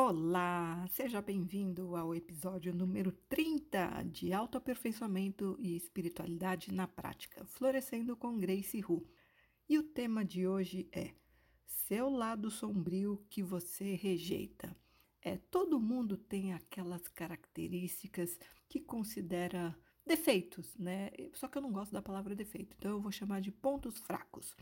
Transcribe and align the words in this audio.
Olá, 0.00 0.86
seja 0.90 1.20
bem-vindo 1.20 1.96
ao 1.96 2.14
episódio 2.14 2.72
número 2.72 3.10
30 3.28 4.04
de 4.04 4.32
Autoaperfeiçoamento 4.32 5.56
e 5.58 5.74
Espiritualidade 5.74 6.72
na 6.72 6.86
Prática, 6.86 7.44
Florescendo 7.44 8.16
com 8.16 8.38
Grace 8.38 8.80
Hu. 8.84 9.04
E 9.68 9.76
o 9.76 9.82
tema 9.82 10.24
de 10.24 10.46
hoje 10.46 10.88
é 10.92 11.14
Seu 11.66 12.08
lado 12.08 12.48
sombrio 12.48 13.26
que 13.28 13.42
você 13.42 13.96
rejeita. 13.96 14.72
É, 15.20 15.36
todo 15.36 15.80
mundo 15.80 16.16
tem 16.16 16.52
aquelas 16.52 17.08
características 17.08 18.38
que 18.68 18.78
considera 18.78 19.76
defeitos, 20.06 20.76
né? 20.76 21.10
Só 21.34 21.48
que 21.48 21.58
eu 21.58 21.62
não 21.62 21.72
gosto 21.72 21.90
da 21.90 22.00
palavra 22.00 22.36
defeito, 22.36 22.76
então 22.78 22.92
eu 22.92 23.00
vou 23.00 23.10
chamar 23.10 23.40
de 23.40 23.50
pontos 23.50 23.98
fracos. 23.98 24.54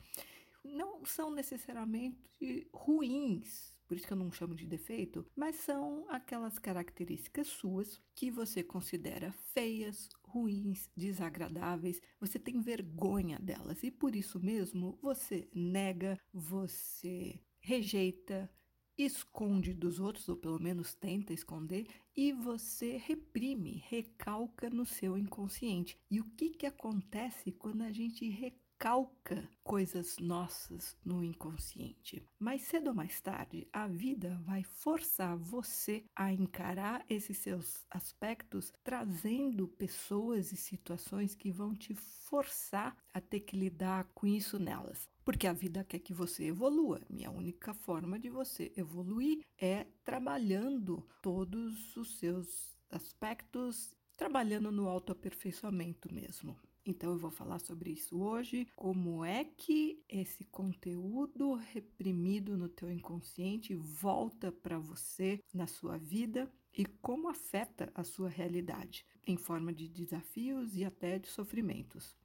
Não 0.64 1.04
são 1.04 1.30
necessariamente 1.30 2.66
ruins, 2.72 3.75
por 3.86 3.96
isso 3.96 4.06
que 4.06 4.12
eu 4.12 4.16
não 4.16 4.30
chamo 4.30 4.54
de 4.54 4.66
defeito, 4.66 5.24
mas 5.34 5.56
são 5.56 6.04
aquelas 6.08 6.58
características 6.58 7.46
suas 7.46 8.00
que 8.14 8.30
você 8.30 8.62
considera 8.62 9.32
feias, 9.54 10.08
ruins, 10.24 10.90
desagradáveis, 10.96 12.00
você 12.20 12.38
tem 12.38 12.60
vergonha 12.60 13.38
delas 13.38 13.82
e 13.82 13.90
por 13.90 14.14
isso 14.14 14.40
mesmo 14.40 14.98
você 15.00 15.48
nega, 15.54 16.18
você 16.32 17.40
rejeita, 17.60 18.50
esconde 18.98 19.74
dos 19.74 20.00
outros, 20.00 20.28
ou 20.28 20.36
pelo 20.36 20.60
menos 20.60 20.94
tenta 20.94 21.32
esconder, 21.32 21.86
e 22.16 22.32
você 22.32 22.96
reprime, 22.96 23.82
recalca 23.86 24.70
no 24.70 24.86
seu 24.86 25.18
inconsciente. 25.18 25.98
E 26.10 26.20
o 26.20 26.24
que, 26.24 26.50
que 26.50 26.66
acontece 26.66 27.52
quando 27.52 27.82
a 27.82 27.92
gente 27.92 28.28
recalca? 28.28 28.65
Calca 28.78 29.48
coisas 29.64 30.18
nossas 30.18 30.96
no 31.04 31.24
inconsciente. 31.24 32.22
Mais 32.38 32.62
cedo 32.62 32.88
ou 32.88 32.94
mais 32.94 33.20
tarde, 33.20 33.66
a 33.72 33.86
vida 33.86 34.40
vai 34.44 34.62
forçar 34.62 35.36
você 35.36 36.04
a 36.14 36.32
encarar 36.32 37.04
esses 37.08 37.38
seus 37.38 37.84
aspectos, 37.90 38.72
trazendo 38.84 39.66
pessoas 39.66 40.52
e 40.52 40.56
situações 40.56 41.34
que 41.34 41.50
vão 41.50 41.74
te 41.74 41.94
forçar 41.94 42.96
a 43.12 43.20
ter 43.20 43.40
que 43.40 43.56
lidar 43.56 44.04
com 44.14 44.26
isso 44.26 44.58
nelas. 44.58 45.08
Porque 45.24 45.46
a 45.46 45.52
vida 45.52 45.82
quer 45.82 45.98
que 45.98 46.14
você 46.14 46.44
evolua. 46.44 47.00
E 47.10 47.24
a 47.24 47.30
única 47.30 47.74
forma 47.74 48.18
de 48.18 48.30
você 48.30 48.72
evoluir 48.76 49.44
é 49.58 49.86
trabalhando 50.04 51.04
todos 51.20 51.96
os 51.96 52.18
seus 52.18 52.76
aspectos, 52.90 53.94
trabalhando 54.16 54.70
no 54.70 54.88
autoaperfeiçoamento 54.88 56.12
mesmo. 56.12 56.56
Então 56.86 57.10
eu 57.10 57.18
vou 57.18 57.32
falar 57.32 57.58
sobre 57.58 57.90
isso 57.90 58.22
hoje, 58.22 58.68
como 58.76 59.24
é 59.24 59.44
que 59.44 60.00
esse 60.08 60.44
conteúdo 60.44 61.54
reprimido 61.54 62.56
no 62.56 62.68
teu 62.68 62.92
inconsciente 62.92 63.74
volta 63.74 64.52
para 64.52 64.78
você 64.78 65.40
na 65.52 65.66
sua 65.66 65.98
vida 65.98 66.48
e 66.72 66.86
como 66.86 67.28
afeta 67.28 67.90
a 67.92 68.04
sua 68.04 68.28
realidade 68.28 69.04
em 69.26 69.36
forma 69.36 69.72
de 69.72 69.88
desafios 69.88 70.76
e 70.76 70.84
até 70.84 71.18
de 71.18 71.26
sofrimentos. 71.26 72.16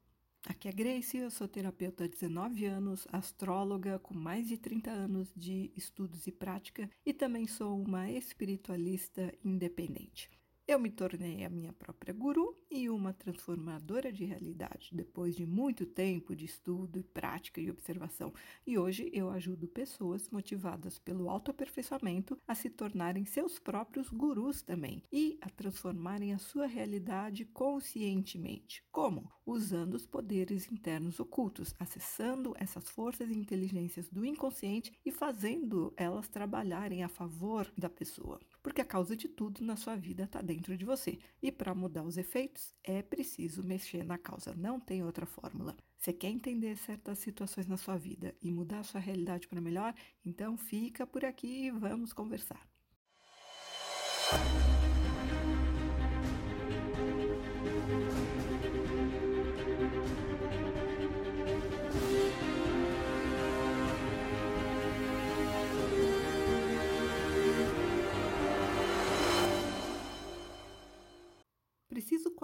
Aqui 0.46 0.68
é 0.68 0.72
Grace, 0.72 1.18
eu 1.18 1.32
sou 1.32 1.48
terapeuta 1.48 2.04
há 2.04 2.08
19 2.08 2.66
anos, 2.66 3.08
astróloga 3.12 3.98
com 3.98 4.14
mais 4.14 4.48
de 4.48 4.58
30 4.58 4.92
anos 4.92 5.32
de 5.36 5.72
estudos 5.76 6.28
e 6.28 6.32
prática 6.32 6.90
e 7.04 7.14
também 7.14 7.48
sou 7.48 7.82
uma 7.82 8.12
espiritualista 8.12 9.34
independente. 9.44 10.30
Eu 10.68 10.80
me 10.80 10.90
tornei 10.90 11.44
a 11.44 11.50
minha 11.50 11.74
própria 11.74 12.14
guru 12.14 12.56
e 12.70 12.90
uma 12.90 13.14
transformadora 13.14 14.12
de 14.12 14.24
realidade 14.24 14.90
depois 14.94 15.36
de 15.36 15.46
muito 15.46 15.86
tempo 15.86 16.36
de 16.36 16.46
estudo, 16.46 17.04
prática 17.14 17.60
e 17.60 17.70
observação. 17.70 18.34
E 18.66 18.78
hoje 18.78 19.10
eu 19.12 19.30
ajudo 19.30 19.68
pessoas 19.68 20.30
motivadas 20.30 20.98
pelo 21.00 21.30
autoaperfeiçoamento 21.30 22.38
a 22.48 22.56
se 22.56 22.70
tornarem 22.70 23.26
seus 23.26 23.60
próprios 23.60 24.10
gurus 24.10 24.62
também 24.62 25.04
e 25.12 25.38
a 25.42 25.50
transformarem 25.50 26.32
a 26.34 26.38
sua 26.38 26.68
realidade 26.68 27.44
conscientemente. 27.44 28.84
Como? 28.92 29.30
Usando 29.46 29.96
os 29.96 30.06
poderes 30.06 30.72
internos 30.72 31.20
ocultos, 31.20 31.76
acessando 31.80 32.54
essas 32.56 32.88
forças 32.88 33.30
e 33.30 33.38
inteligências 33.38 34.08
do 34.10 34.24
inconsciente 34.24 34.94
e 35.04 35.12
fazendo 35.12 35.94
elas 35.98 36.30
trabalharem 36.30 37.04
a 37.04 37.10
favor 37.10 37.70
da 37.78 37.90
pessoa. 37.90 38.40
Porque 38.64 38.82
a 38.82 38.86
causa 38.86 39.16
de 39.16 39.28
tudo 39.28 39.64
na 39.64 39.76
sua 39.76 39.96
vida 39.96 40.24
está 40.24 40.42
dentro 40.42 40.78
de 40.78 40.86
você. 40.86 41.20
E 41.42 41.52
para 41.52 41.74
mudar 41.74 42.04
os 42.04 42.18
efeitos, 42.18 42.74
é 42.84 43.02
preciso 43.02 43.64
mexer 43.64 44.04
na 44.04 44.18
causa, 44.18 44.54
não 44.56 44.80
tem 44.80 45.04
outra 45.04 45.26
fórmula. 45.26 45.76
Você 45.98 46.14
quer 46.14 46.30
entender 46.30 46.78
certas 46.78 47.20
situações 47.20 47.68
na 47.68 47.78
sua 47.78 47.98
vida 47.98 48.36
e 48.42 48.52
mudar 48.52 48.80
a 48.80 48.84
sua 48.84 49.02
realidade 49.02 49.48
para 49.48 49.62
melhor? 49.62 49.94
Então 50.26 50.58
fica 50.58 51.06
por 51.06 51.26
aqui 51.26 51.66
e 51.68 51.72
vamos 51.72 52.14
conversar. 52.14 52.68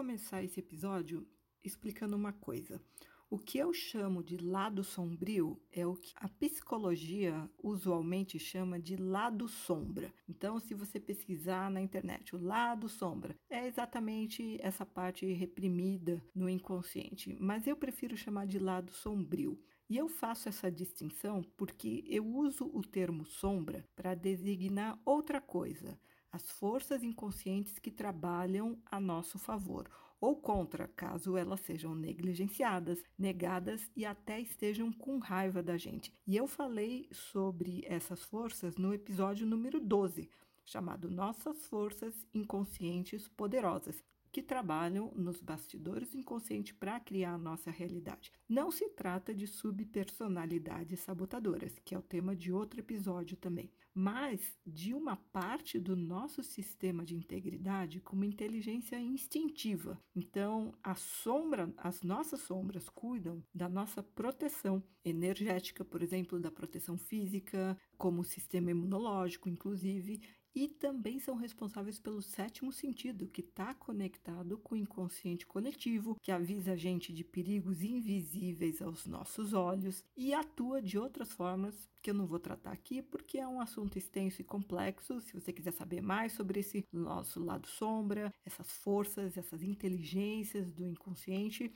Começar 0.07 0.41
esse 0.41 0.62
episódio 0.62 1.28
explicando 1.62 2.16
uma 2.16 2.31
coisa. 2.31 2.81
O 3.29 3.38
que 3.38 3.57
eu 3.57 3.73
chamo 3.73 4.23
de 4.23 4.38
lado 4.38 4.81
sombrio 4.81 5.62
é 5.69 5.85
o 5.85 5.97
que 5.97 6.13
a 6.16 6.29
psicologia 6.29 7.50
usualmente 7.62 8.40
chama 8.40 8.79
de 8.79 8.96
lado 8.96 9.50
sombra. 9.50 10.13
Então, 10.25 10.62
se 10.62 10.73
você 10.73 10.97
pesquisar 10.97 11.69
na 11.69 11.81
internet, 11.81 12.34
o 12.34 12.40
lado 12.41 12.88
sombra 12.88 13.35
é 13.50 13.67
exatamente 13.67 14.57
essa 14.62 14.85
parte 14.85 15.25
reprimida 15.34 16.23
no 16.34 16.47
inconsciente, 16.47 17.35
mas 17.38 17.67
eu 17.67 17.75
prefiro 17.75 18.16
chamar 18.16 18.47
de 18.47 18.59
lado 18.59 18.94
sombrio. 18.94 19.59
E 19.90 19.97
eu 19.97 20.07
faço 20.07 20.47
essa 20.47 20.72
distinção 20.72 21.44
porque 21.57 22.06
eu 22.07 22.25
uso 22.25 22.72
o 22.73 22.81
termo 22.81 23.25
sombra 23.25 23.84
para 23.94 24.16
designar 24.16 24.97
outra 25.03 25.41
coisa 25.41 26.00
as 26.31 26.49
forças 26.51 27.03
inconscientes 27.03 27.79
que 27.79 27.91
trabalham 27.91 28.77
a 28.85 28.99
nosso 28.99 29.38
favor 29.38 29.89
ou 30.19 30.35
contra, 30.35 30.88
caso 30.95 31.38
elas 31.38 31.61
sejam 31.61 31.93
negligenciadas, 31.93 33.03
negadas 33.17 33.89
e 33.95 34.05
até 34.05 34.39
estejam 34.39 34.91
com 34.91 35.19
raiva 35.19 35.61
da 35.61 35.77
gente. 35.77 36.11
E 36.25 36.35
eu 36.35 36.47
falei 36.47 37.07
sobre 37.11 37.83
essas 37.85 38.23
forças 38.23 38.77
no 38.77 38.93
episódio 38.93 39.45
número 39.45 39.79
12, 39.79 40.29
chamado 40.66 41.09
Nossas 41.09 41.66
Forças 41.67 42.25
Inconscientes 42.33 43.27
Poderosas, 43.27 44.03
que 44.37 44.43
trabalham 44.43 45.11
nos 45.15 45.41
bastidores 45.41 46.11
do 46.11 46.19
inconsciente 46.19 46.71
para 46.71 46.99
criar 46.99 47.33
a 47.33 47.37
nossa 47.39 47.71
realidade. 47.71 48.31
Não 48.47 48.69
se 48.69 48.87
trata 48.89 49.33
de 49.33 49.47
subpersonalidades 49.47 50.99
sabotadoras, 50.99 51.79
que 51.83 51.95
é 51.95 51.97
o 51.97 52.03
tema 52.03 52.35
de 52.35 52.53
outro 52.53 52.79
episódio 52.79 53.35
também, 53.35 53.71
mas 53.95 54.39
de 54.63 54.93
uma 54.93 55.15
parte 55.15 55.79
do 55.79 55.95
nosso 55.95 56.43
sistema 56.43 57.03
de 57.03 57.15
integridade 57.15 57.99
com 57.99 58.15
uma 58.15 58.27
inteligência 58.27 58.99
instintiva. 58.99 59.99
Então, 60.15 60.71
a 60.83 60.93
sombra, 60.93 61.73
as 61.75 62.03
nossas 62.03 62.41
sombras 62.41 62.87
cuidam 62.89 63.43
da 63.51 63.67
nossa 63.67 64.03
proteção 64.03 64.83
energética, 65.03 65.83
por 65.83 66.03
exemplo, 66.03 66.39
da 66.39 66.51
proteção 66.51 66.95
física, 66.95 67.75
como 67.97 68.23
sistema 68.23 68.69
imunológico, 68.69 69.49
inclusive, 69.49 70.21
e 70.57 70.68
também 70.68 71.19
são 71.19 71.35
responsáveis 71.35 72.00
pelo 72.00 72.19
sétimo 72.19 72.73
sentido, 72.73 73.28
que 73.28 73.41
está 73.41 73.75
conectado 73.75 74.57
com 74.57 74.73
o 74.73 74.78
inconsciente 74.78 75.45
coletivo, 75.45 76.18
que 76.19 76.31
avisa 76.31 76.72
a 76.72 76.75
gente 76.75 77.13
de 77.13 77.23
perigos 77.23 77.84
invisíveis 77.84 78.81
aos 78.81 79.06
nossos 79.06 79.53
olhos 79.53 80.03
e 80.16 80.34
atua 80.34 80.81
de 80.81 80.97
outras 80.97 81.31
formas 81.31 81.88
que 82.01 82.09
eu 82.09 82.16
não 82.16 82.25
vou 82.25 82.40
tratar 82.40 82.72
aqui 82.72 83.03
porque 83.03 83.38
é 83.38 83.47
um 83.47 83.62
assunto 83.62 84.00
extenso 84.00 84.41
e 84.41 84.44
complexo. 84.44 85.22
Se 85.22 85.31
você 85.31 85.53
quiser 85.53 85.73
saber 85.73 86.02
mais 86.02 86.31
sobre 86.31 86.61
esse 86.61 86.84
nosso 86.91 87.40
lado 87.40 87.67
sombra, 87.67 88.34
essas 88.43 88.72
forças, 88.78 89.37
essas 89.37 89.61
inteligências 89.61 90.72
do 90.72 90.87
inconsciente, 90.87 91.72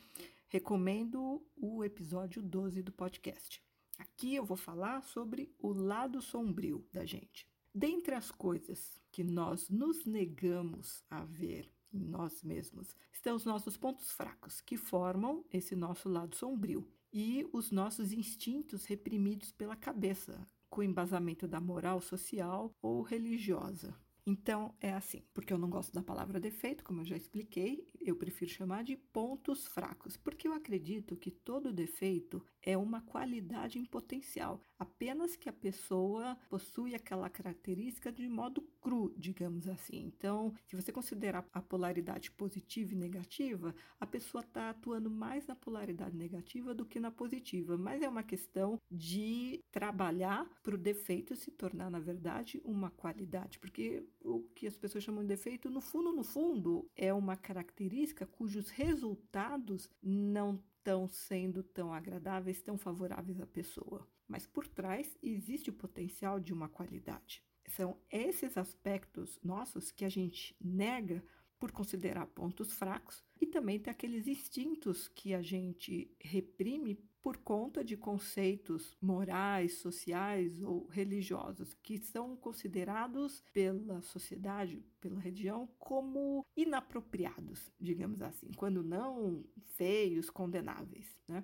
recomendo 0.49 1.45
o 1.55 1.83
episódio 1.83 2.41
12 2.41 2.81
do 2.81 2.91
podcast. 2.91 3.61
Aqui 3.99 4.33
eu 4.33 4.43
vou 4.43 4.57
falar 4.57 5.03
sobre 5.03 5.53
o 5.59 5.71
lado 5.71 6.19
sombrio 6.19 6.83
da 6.91 7.05
gente. 7.05 7.50
Dentre 7.73 8.15
as 8.15 8.31
coisas 8.31 8.99
que 9.11 9.23
nós 9.23 9.69
nos 9.69 10.05
negamos 10.05 11.03
a 11.09 11.23
ver 11.23 11.71
em 11.93 11.99
nós 11.99 12.43
mesmos, 12.43 12.95
estão 13.11 13.35
os 13.35 13.45
nossos 13.45 13.77
pontos 13.77 14.11
fracos, 14.11 14.61
que 14.61 14.77
formam 14.77 15.45
esse 15.51 15.75
nosso 15.75 16.09
lado 16.09 16.35
sombrio, 16.35 16.87
e 17.13 17.47
os 17.51 17.71
nossos 17.71 18.11
instintos 18.13 18.85
reprimidos 18.85 19.51
pela 19.51 19.75
cabeça, 19.75 20.47
com 20.69 20.83
embasamento 20.83 21.47
da 21.47 21.59
moral 21.59 22.01
social 22.01 22.73
ou 22.81 23.01
religiosa. 23.01 23.93
Então 24.25 24.73
é 24.79 24.93
assim, 24.93 25.23
porque 25.33 25.51
eu 25.51 25.57
não 25.57 25.69
gosto 25.69 25.93
da 25.93 26.03
palavra 26.03 26.39
defeito, 26.39 26.83
como 26.83 27.01
eu 27.01 27.05
já 27.05 27.17
expliquei, 27.17 27.87
eu 28.03 28.15
prefiro 28.15 28.51
chamar 28.51 28.83
de 28.83 28.97
pontos 28.97 29.67
fracos, 29.67 30.17
porque 30.17 30.47
eu 30.47 30.53
acredito 30.53 31.15
que 31.15 31.29
todo 31.29 31.71
defeito 31.71 32.43
é 32.61 32.77
uma 32.77 33.01
qualidade 33.01 33.79
em 33.79 33.85
potencial, 33.85 34.61
apenas 34.77 35.35
que 35.35 35.49
a 35.49 35.53
pessoa 35.53 36.37
possui 36.49 36.95
aquela 36.95 37.29
característica 37.29 38.11
de 38.11 38.27
modo 38.27 38.61
cru, 38.79 39.13
digamos 39.17 39.67
assim. 39.67 40.03
Então, 40.05 40.53
se 40.65 40.75
você 40.75 40.91
considerar 40.91 41.45
a 41.53 41.61
polaridade 41.61 42.31
positiva 42.31 42.93
e 42.93 42.97
negativa, 42.97 43.75
a 43.99 44.05
pessoa 44.05 44.41
está 44.41 44.71
atuando 44.71 45.09
mais 45.09 45.45
na 45.45 45.55
polaridade 45.55 46.15
negativa 46.15 46.73
do 46.73 46.85
que 46.85 46.99
na 46.99 47.11
positiva, 47.11 47.77
mas 47.77 48.01
é 48.01 48.09
uma 48.09 48.23
questão 48.23 48.79
de 48.89 49.63
trabalhar 49.71 50.49
para 50.63 50.75
o 50.75 50.77
defeito 50.77 51.35
se 51.35 51.51
tornar, 51.51 51.89
na 51.91 51.99
verdade, 51.99 52.61
uma 52.63 52.89
qualidade, 52.89 53.59
porque 53.59 54.03
o 54.23 54.41
que 54.55 54.67
as 54.67 54.77
pessoas 54.77 55.03
chamam 55.03 55.21
de 55.21 55.27
defeito, 55.27 55.69
no 55.69 55.81
fundo, 55.81 56.11
no 56.11 56.23
fundo, 56.23 56.87
é 56.95 57.13
uma 57.13 57.35
característica 57.35 57.90
cujos 58.25 58.69
resultados 58.69 59.89
não 60.01 60.61
estão 60.77 61.07
sendo 61.07 61.61
tão 61.61 61.93
agradáveis, 61.93 62.61
tão 62.61 62.77
favoráveis 62.77 63.39
à 63.39 63.45
pessoa. 63.45 64.07
Mas 64.27 64.47
por 64.47 64.67
trás 64.67 65.17
existe 65.21 65.69
o 65.69 65.73
potencial 65.73 66.39
de 66.39 66.53
uma 66.53 66.69
qualidade. 66.69 67.43
São 67.67 67.97
esses 68.09 68.57
aspectos 68.57 69.39
nossos 69.43 69.91
que 69.91 70.05
a 70.05 70.09
gente 70.09 70.55
nega 70.59 71.23
por 71.59 71.71
considerar 71.71 72.25
pontos 72.27 72.73
fracos 72.73 73.23
e 73.39 73.45
também 73.45 73.79
tem 73.79 73.91
aqueles 73.91 74.25
instintos 74.25 75.07
que 75.07 75.33
a 75.33 75.41
gente 75.41 76.09
reprime 76.19 76.97
por 77.21 77.37
conta 77.37 77.83
de 77.83 77.95
conceitos 77.95 78.97
morais, 79.01 79.75
sociais 79.77 80.61
ou 80.61 80.87
religiosos 80.87 81.73
que 81.75 81.99
são 81.99 82.35
considerados 82.35 83.43
pela 83.53 84.01
sociedade, 84.01 84.83
pela 84.99 85.19
religião, 85.19 85.69
como 85.77 86.45
inapropriados, 86.55 87.71
digamos 87.79 88.21
assim, 88.21 88.49
quando 88.55 88.83
não 88.83 89.43
feios, 89.75 90.29
condenáveis, 90.29 91.17
né? 91.27 91.43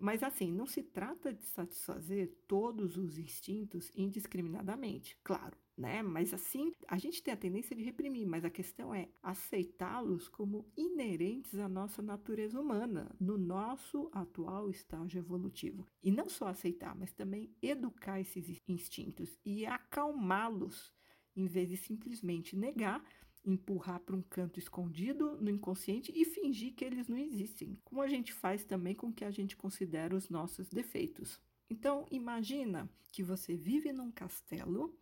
Mas 0.00 0.22
assim, 0.22 0.52
não 0.52 0.66
se 0.66 0.82
trata 0.82 1.32
de 1.32 1.44
satisfazer 1.44 2.32
todos 2.46 2.96
os 2.96 3.18
instintos 3.18 3.90
indiscriminadamente, 3.96 5.18
claro 5.24 5.56
né? 5.78 6.02
Mas 6.02 6.34
assim, 6.34 6.72
a 6.88 6.98
gente 6.98 7.22
tem 7.22 7.32
a 7.32 7.36
tendência 7.36 7.74
de 7.74 7.84
reprimir, 7.84 8.26
mas 8.26 8.44
a 8.44 8.50
questão 8.50 8.92
é 8.92 9.08
aceitá-los 9.22 10.28
como 10.28 10.66
inerentes 10.76 11.56
à 11.58 11.68
nossa 11.68 12.02
natureza 12.02 12.60
humana, 12.60 13.14
no 13.20 13.38
nosso 13.38 14.10
atual 14.12 14.68
estágio 14.68 15.07
evolutivo. 15.16 15.86
E 16.02 16.10
não 16.10 16.28
só 16.28 16.48
aceitar, 16.48 16.94
mas 16.94 17.12
também 17.12 17.50
educar 17.62 18.20
esses 18.20 18.60
instintos 18.68 19.38
e 19.44 19.64
acalmá-los, 19.64 20.92
em 21.36 21.46
vez 21.46 21.68
de 21.68 21.76
simplesmente 21.76 22.56
negar 22.56 23.02
empurrar 23.44 24.00
para 24.00 24.16
um 24.16 24.22
canto 24.22 24.58
escondido 24.58 25.36
no 25.40 25.50
inconsciente 25.50 26.12
e 26.14 26.24
fingir 26.24 26.74
que 26.74 26.84
eles 26.84 27.08
não 27.08 27.16
existem, 27.16 27.78
como 27.84 28.02
a 28.02 28.08
gente 28.08 28.32
faz 28.32 28.64
também 28.64 28.94
com 28.94 29.12
que 29.12 29.24
a 29.24 29.30
gente 29.30 29.56
considera 29.56 30.14
os 30.14 30.28
nossos 30.28 30.68
defeitos. 30.68 31.40
Então, 31.70 32.06
imagina 32.10 32.90
que 33.12 33.22
você 33.22 33.56
vive 33.56 33.92
num 33.92 34.10
castelo 34.10 34.96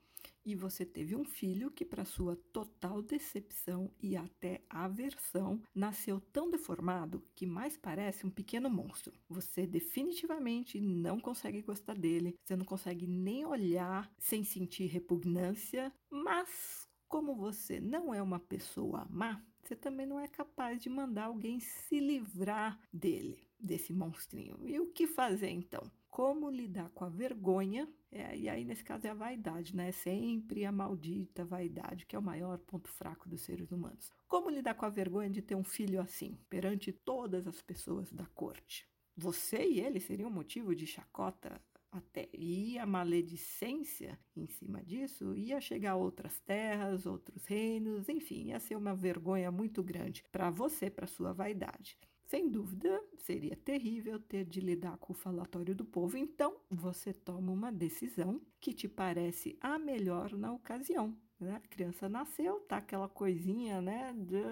e 0.46 0.54
você 0.54 0.86
teve 0.86 1.16
um 1.16 1.24
filho 1.24 1.72
que, 1.72 1.84
para 1.84 2.04
sua 2.04 2.36
total 2.52 3.02
decepção 3.02 3.90
e 4.00 4.16
até 4.16 4.62
aversão, 4.70 5.60
nasceu 5.74 6.20
tão 6.20 6.48
deformado 6.48 7.22
que 7.34 7.44
mais 7.44 7.76
parece 7.76 8.24
um 8.24 8.30
pequeno 8.30 8.70
monstro. 8.70 9.12
Você 9.28 9.66
definitivamente 9.66 10.80
não 10.80 11.18
consegue 11.18 11.62
gostar 11.62 11.94
dele, 11.94 12.38
você 12.44 12.54
não 12.54 12.64
consegue 12.64 13.08
nem 13.08 13.44
olhar 13.44 14.08
sem 14.18 14.44
sentir 14.44 14.86
repugnância, 14.86 15.92
mas 16.08 16.88
como 17.08 17.34
você 17.34 17.80
não 17.80 18.14
é 18.14 18.22
uma 18.22 18.38
pessoa 18.38 19.06
má, 19.10 19.44
você 19.62 19.74
também 19.74 20.06
não 20.06 20.20
é 20.20 20.28
capaz 20.28 20.80
de 20.80 20.88
mandar 20.88 21.24
alguém 21.24 21.58
se 21.58 21.98
livrar 21.98 22.78
dele, 22.92 23.48
desse 23.58 23.92
monstrinho. 23.92 24.60
E 24.64 24.78
o 24.78 24.86
que 24.92 25.08
fazer 25.08 25.48
então? 25.48 25.82
Como 26.16 26.48
lidar 26.48 26.88
com 26.94 27.04
a 27.04 27.10
vergonha, 27.10 27.86
é, 28.10 28.34
e 28.34 28.48
aí 28.48 28.64
nesse 28.64 28.82
caso 28.82 29.06
é 29.06 29.10
a 29.10 29.14
vaidade, 29.14 29.76
né? 29.76 29.92
Sempre 29.92 30.64
a 30.64 30.72
maldita 30.72 31.44
vaidade, 31.44 32.06
que 32.06 32.16
é 32.16 32.18
o 32.18 32.22
maior 32.22 32.56
ponto 32.56 32.88
fraco 32.88 33.28
dos 33.28 33.42
seres 33.42 33.70
humanos. 33.70 34.10
Como 34.26 34.48
lidar 34.48 34.72
com 34.76 34.86
a 34.86 34.88
vergonha 34.88 35.28
de 35.28 35.42
ter 35.42 35.54
um 35.54 35.62
filho 35.62 36.00
assim, 36.00 36.38
perante 36.48 36.90
todas 36.90 37.46
as 37.46 37.60
pessoas 37.60 38.10
da 38.10 38.24
corte? 38.28 38.88
Você 39.14 39.62
e 39.62 39.78
ele 39.78 40.00
seriam 40.00 40.30
motivo 40.30 40.74
de 40.74 40.86
chacota 40.86 41.60
até. 41.92 42.30
E 42.32 42.78
a 42.78 42.86
maledicência 42.86 44.18
em 44.34 44.46
cima 44.46 44.82
disso 44.82 45.36
ia 45.36 45.60
chegar 45.60 45.90
a 45.90 45.96
outras 45.96 46.40
terras, 46.40 47.04
outros 47.04 47.44
reinos, 47.44 48.08
enfim, 48.08 48.44
ia 48.46 48.58
ser 48.58 48.76
uma 48.76 48.94
vergonha 48.94 49.50
muito 49.50 49.82
grande 49.82 50.24
para 50.32 50.48
você, 50.48 50.88
para 50.88 51.06
sua 51.06 51.34
vaidade. 51.34 51.98
Sem 52.26 52.48
dúvida, 52.48 53.00
seria 53.18 53.56
terrível 53.56 54.18
ter 54.18 54.44
de 54.44 54.60
lidar 54.60 54.98
com 54.98 55.12
o 55.12 55.16
falatório 55.16 55.76
do 55.76 55.84
povo, 55.84 56.16
então 56.16 56.56
você 56.68 57.12
toma 57.12 57.52
uma 57.52 57.70
decisão 57.70 58.40
que 58.60 58.72
te 58.72 58.88
parece 58.88 59.56
a 59.60 59.78
melhor 59.78 60.32
na 60.32 60.52
ocasião. 60.52 61.16
Né? 61.38 61.54
A 61.54 61.60
criança 61.60 62.08
nasceu, 62.08 62.60
tá 62.60 62.78
aquela 62.78 63.08
coisinha, 63.08 63.80
né, 63.80 64.12
de... 64.16 64.42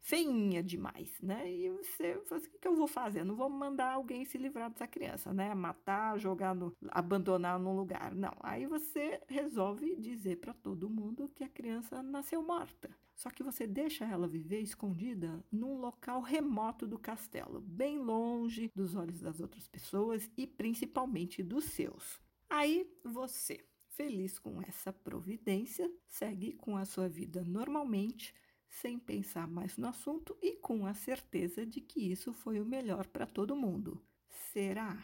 feinha 0.00 0.62
demais, 0.62 1.20
né? 1.20 1.52
E 1.52 1.70
você 1.70 2.18
fala 2.24 2.40
assim, 2.40 2.50
o 2.50 2.58
que 2.58 2.66
eu 2.66 2.74
vou 2.74 2.88
fazer? 2.88 3.24
Não 3.24 3.36
vou 3.36 3.48
mandar 3.48 3.92
alguém 3.92 4.24
se 4.24 4.38
livrar 4.38 4.70
dessa 4.70 4.86
criança, 4.86 5.32
né? 5.32 5.54
Matar, 5.54 6.18
jogar 6.18 6.54
no... 6.54 6.74
abandonar 6.88 7.60
num 7.60 7.76
lugar. 7.76 8.14
Não. 8.14 8.32
Aí 8.40 8.66
você 8.66 9.20
resolve 9.28 9.94
dizer 9.96 10.36
para 10.36 10.54
todo 10.54 10.90
mundo 10.90 11.30
que 11.34 11.44
a 11.44 11.48
criança 11.48 12.02
nasceu 12.02 12.42
morta. 12.42 12.90
Só 13.20 13.28
que 13.28 13.42
você 13.42 13.66
deixa 13.66 14.06
ela 14.06 14.26
viver 14.26 14.60
escondida 14.60 15.44
num 15.52 15.76
local 15.76 16.22
remoto 16.22 16.86
do 16.86 16.98
castelo, 16.98 17.60
bem 17.60 17.98
longe 17.98 18.70
dos 18.74 18.94
olhos 18.94 19.20
das 19.20 19.40
outras 19.40 19.68
pessoas 19.68 20.30
e 20.38 20.46
principalmente 20.46 21.42
dos 21.42 21.64
seus. 21.64 22.18
Aí 22.48 22.90
você, 23.04 23.62
feliz 23.90 24.38
com 24.38 24.62
essa 24.62 24.90
providência, 24.90 25.92
segue 26.06 26.54
com 26.54 26.78
a 26.78 26.86
sua 26.86 27.10
vida 27.10 27.44
normalmente, 27.44 28.34
sem 28.70 28.98
pensar 28.98 29.46
mais 29.46 29.76
no 29.76 29.88
assunto 29.88 30.34
e 30.40 30.56
com 30.56 30.86
a 30.86 30.94
certeza 30.94 31.66
de 31.66 31.82
que 31.82 32.10
isso 32.10 32.32
foi 32.32 32.58
o 32.58 32.64
melhor 32.64 33.06
para 33.06 33.26
todo 33.26 33.54
mundo. 33.54 34.02
Será? 34.50 34.94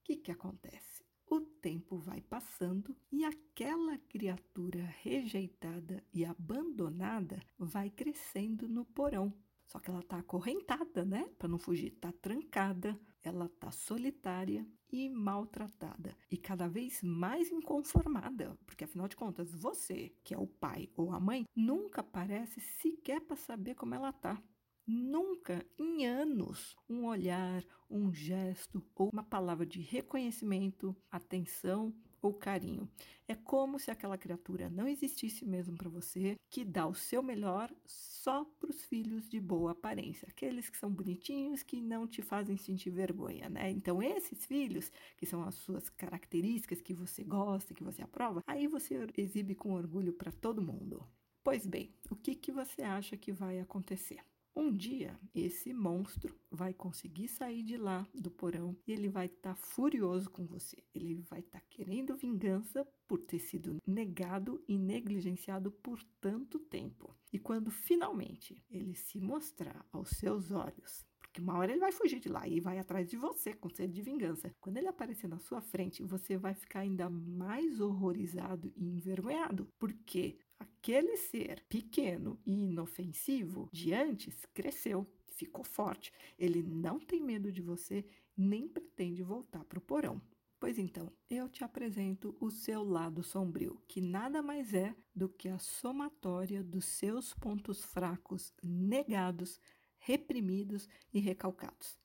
O 0.00 0.02
que, 0.02 0.16
que 0.16 0.32
acontece? 0.32 0.95
O 1.36 1.40
tempo 1.42 1.98
vai 1.98 2.22
passando 2.22 2.96
e 3.12 3.22
aquela 3.22 3.98
criatura 3.98 4.82
rejeitada 5.02 6.02
e 6.10 6.24
abandonada 6.24 7.38
vai 7.58 7.90
crescendo 7.90 8.66
no 8.66 8.86
porão. 8.86 9.30
Só 9.66 9.78
que 9.78 9.90
ela 9.90 10.00
está 10.00 10.16
acorrentada, 10.16 11.04
né? 11.04 11.28
Para 11.38 11.46
não 11.46 11.58
fugir, 11.58 11.92
está 11.92 12.10
trancada, 12.10 12.98
ela 13.22 13.44
está 13.44 13.70
solitária 13.70 14.66
e 14.90 15.10
maltratada 15.10 16.16
e 16.30 16.38
cada 16.38 16.68
vez 16.68 17.02
mais 17.02 17.52
inconformada, 17.52 18.58
porque 18.64 18.84
afinal 18.84 19.06
de 19.06 19.16
contas, 19.16 19.52
você, 19.52 20.14
que 20.24 20.32
é 20.32 20.38
o 20.38 20.46
pai 20.46 20.88
ou 20.96 21.12
a 21.12 21.20
mãe, 21.20 21.44
nunca 21.54 22.02
parece 22.02 22.62
sequer 22.62 23.20
para 23.20 23.36
saber 23.36 23.74
como 23.74 23.94
ela 23.94 24.08
está. 24.08 24.42
Nunca 24.86 25.66
em 25.76 26.06
anos 26.06 26.76
um 26.88 27.06
olhar, 27.06 27.64
um 27.90 28.12
gesto 28.12 28.80
ou 28.94 29.10
uma 29.12 29.24
palavra 29.24 29.66
de 29.66 29.80
reconhecimento, 29.80 30.94
atenção 31.10 31.92
ou 32.22 32.32
carinho. 32.32 32.88
É 33.26 33.34
como 33.34 33.80
se 33.80 33.90
aquela 33.90 34.16
criatura 34.16 34.70
não 34.70 34.86
existisse 34.86 35.44
mesmo 35.44 35.76
para 35.76 35.88
você, 35.88 36.36
que 36.48 36.64
dá 36.64 36.86
o 36.86 36.94
seu 36.94 37.20
melhor 37.20 37.74
só 37.84 38.44
para 38.44 38.70
os 38.70 38.84
filhos 38.84 39.28
de 39.28 39.40
boa 39.40 39.72
aparência, 39.72 40.28
aqueles 40.30 40.68
que 40.70 40.76
são 40.76 40.90
bonitinhos, 40.90 41.64
que 41.64 41.80
não 41.80 42.06
te 42.06 42.22
fazem 42.22 42.56
sentir 42.56 42.90
vergonha, 42.90 43.48
né? 43.48 43.70
Então, 43.70 44.00
esses 44.00 44.46
filhos, 44.46 44.90
que 45.16 45.26
são 45.26 45.42
as 45.42 45.56
suas 45.56 45.88
características 45.88 46.80
que 46.80 46.94
você 46.94 47.24
gosta, 47.24 47.74
que 47.74 47.82
você 47.82 48.02
aprova, 48.02 48.42
aí 48.46 48.68
você 48.68 49.04
exibe 49.16 49.56
com 49.56 49.72
orgulho 49.72 50.12
para 50.12 50.30
todo 50.30 50.62
mundo. 50.62 51.04
Pois 51.42 51.66
bem, 51.66 51.92
o 52.08 52.14
que, 52.14 52.36
que 52.36 52.52
você 52.52 52.82
acha 52.82 53.16
que 53.16 53.32
vai 53.32 53.58
acontecer? 53.58 54.20
Um 54.58 54.74
dia, 54.74 55.20
esse 55.34 55.74
monstro 55.74 56.34
vai 56.50 56.72
conseguir 56.72 57.28
sair 57.28 57.62
de 57.62 57.76
lá 57.76 58.08
do 58.14 58.30
porão 58.30 58.74
e 58.86 58.92
ele 58.92 59.06
vai 59.06 59.26
estar 59.26 59.50
tá 59.50 59.54
furioso 59.54 60.30
com 60.30 60.46
você. 60.46 60.82
Ele 60.94 61.20
vai 61.28 61.40
estar 61.40 61.60
tá 61.60 61.66
querendo 61.68 62.16
vingança 62.16 62.88
por 63.06 63.18
ter 63.18 63.38
sido 63.38 63.76
negado 63.86 64.64
e 64.66 64.78
negligenciado 64.78 65.70
por 65.70 66.02
tanto 66.22 66.58
tempo. 66.58 67.14
E 67.30 67.38
quando 67.38 67.70
finalmente 67.70 68.64
ele 68.70 68.94
se 68.94 69.20
mostrar 69.20 69.86
aos 69.92 70.08
seus 70.08 70.50
olhos, 70.50 71.04
porque 71.36 71.42
uma 71.42 71.58
hora 71.58 71.70
ele 71.70 71.80
vai 71.80 71.92
fugir 71.92 72.18
de 72.18 72.30
lá 72.30 72.48
e 72.48 72.60
vai 72.60 72.78
atrás 72.78 73.10
de 73.10 73.16
você 73.16 73.52
com 73.52 73.68
sede 73.68 73.92
de 73.92 74.00
vingança. 74.00 74.50
Quando 74.58 74.78
ele 74.78 74.88
aparecer 74.88 75.28
na 75.28 75.38
sua 75.38 75.60
frente, 75.60 76.02
você 76.02 76.38
vai 76.38 76.54
ficar 76.54 76.80
ainda 76.80 77.10
mais 77.10 77.78
horrorizado 77.78 78.72
e 78.74 78.88
envergonhado, 78.88 79.68
porque 79.78 80.38
Aquele 80.58 81.18
ser 81.18 81.62
pequeno 81.68 82.40
e 82.46 82.68
inofensivo 82.68 83.68
de 83.70 83.92
antes 83.92 84.46
cresceu, 84.54 85.06
ficou 85.26 85.62
forte. 85.62 86.10
Ele 86.38 86.62
não 86.62 86.98
tem 86.98 87.22
medo 87.22 87.52
de 87.52 87.60
você, 87.60 88.06
nem 88.34 88.66
pretende 88.66 89.22
voltar 89.22 89.64
para 89.64 89.78
o 89.78 89.82
porão. 89.82 90.22
Pois 90.58 90.78
então, 90.78 91.12
eu 91.28 91.50
te 91.50 91.62
apresento 91.62 92.34
o 92.40 92.50
seu 92.50 92.82
lado 92.82 93.22
sombrio, 93.22 93.78
que 93.86 94.00
nada 94.00 94.42
mais 94.42 94.72
é 94.72 94.96
do 95.14 95.28
que 95.28 95.48
a 95.48 95.58
somatória 95.58 96.64
dos 96.64 96.86
seus 96.86 97.34
pontos 97.34 97.84
fracos 97.84 98.54
negados, 98.62 99.60
reprimidos 100.06 100.88
e 101.12 101.18
recalcados. 101.18 101.98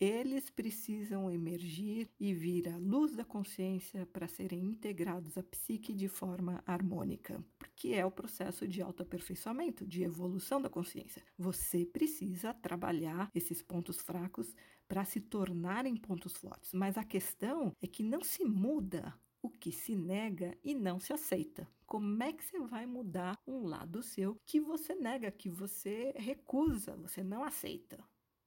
Eles 0.00 0.50
precisam 0.50 1.30
emergir 1.30 2.10
e 2.18 2.34
vir 2.34 2.68
à 2.68 2.76
luz 2.76 3.14
da 3.14 3.24
consciência 3.24 4.04
para 4.06 4.26
serem 4.26 4.64
integrados 4.64 5.38
à 5.38 5.42
psique 5.42 5.92
de 5.92 6.08
forma 6.08 6.64
harmônica, 6.66 7.44
porque 7.56 7.90
é 7.90 8.04
o 8.04 8.10
processo 8.10 8.66
de 8.66 8.82
autoaperfeiçoamento, 8.82 9.86
de 9.86 10.02
evolução 10.02 10.60
da 10.60 10.68
consciência. 10.68 11.22
Você 11.38 11.86
precisa 11.86 12.52
trabalhar 12.52 13.30
esses 13.32 13.62
pontos 13.62 14.00
fracos 14.00 14.52
para 14.88 15.04
se 15.04 15.20
tornarem 15.20 15.96
pontos 15.96 16.36
fortes, 16.36 16.72
mas 16.72 16.98
a 16.98 17.04
questão 17.04 17.72
é 17.80 17.86
que 17.86 18.02
não 18.02 18.24
se 18.24 18.44
muda 18.44 19.14
o 19.40 19.48
que 19.48 19.70
se 19.70 19.94
nega 19.94 20.58
e 20.64 20.74
não 20.74 20.98
se 20.98 21.12
aceita. 21.12 21.68
Como 21.86 22.22
é 22.22 22.32
que 22.32 22.44
você 22.44 22.58
vai 22.60 22.86
mudar 22.86 23.38
um 23.46 23.66
lado 23.66 24.02
seu 24.02 24.40
que 24.46 24.60
você 24.60 24.94
nega, 24.94 25.30
que 25.30 25.48
você 25.50 26.12
recusa, 26.16 26.96
você 26.96 27.22
não 27.22 27.44
aceita? 27.44 28.02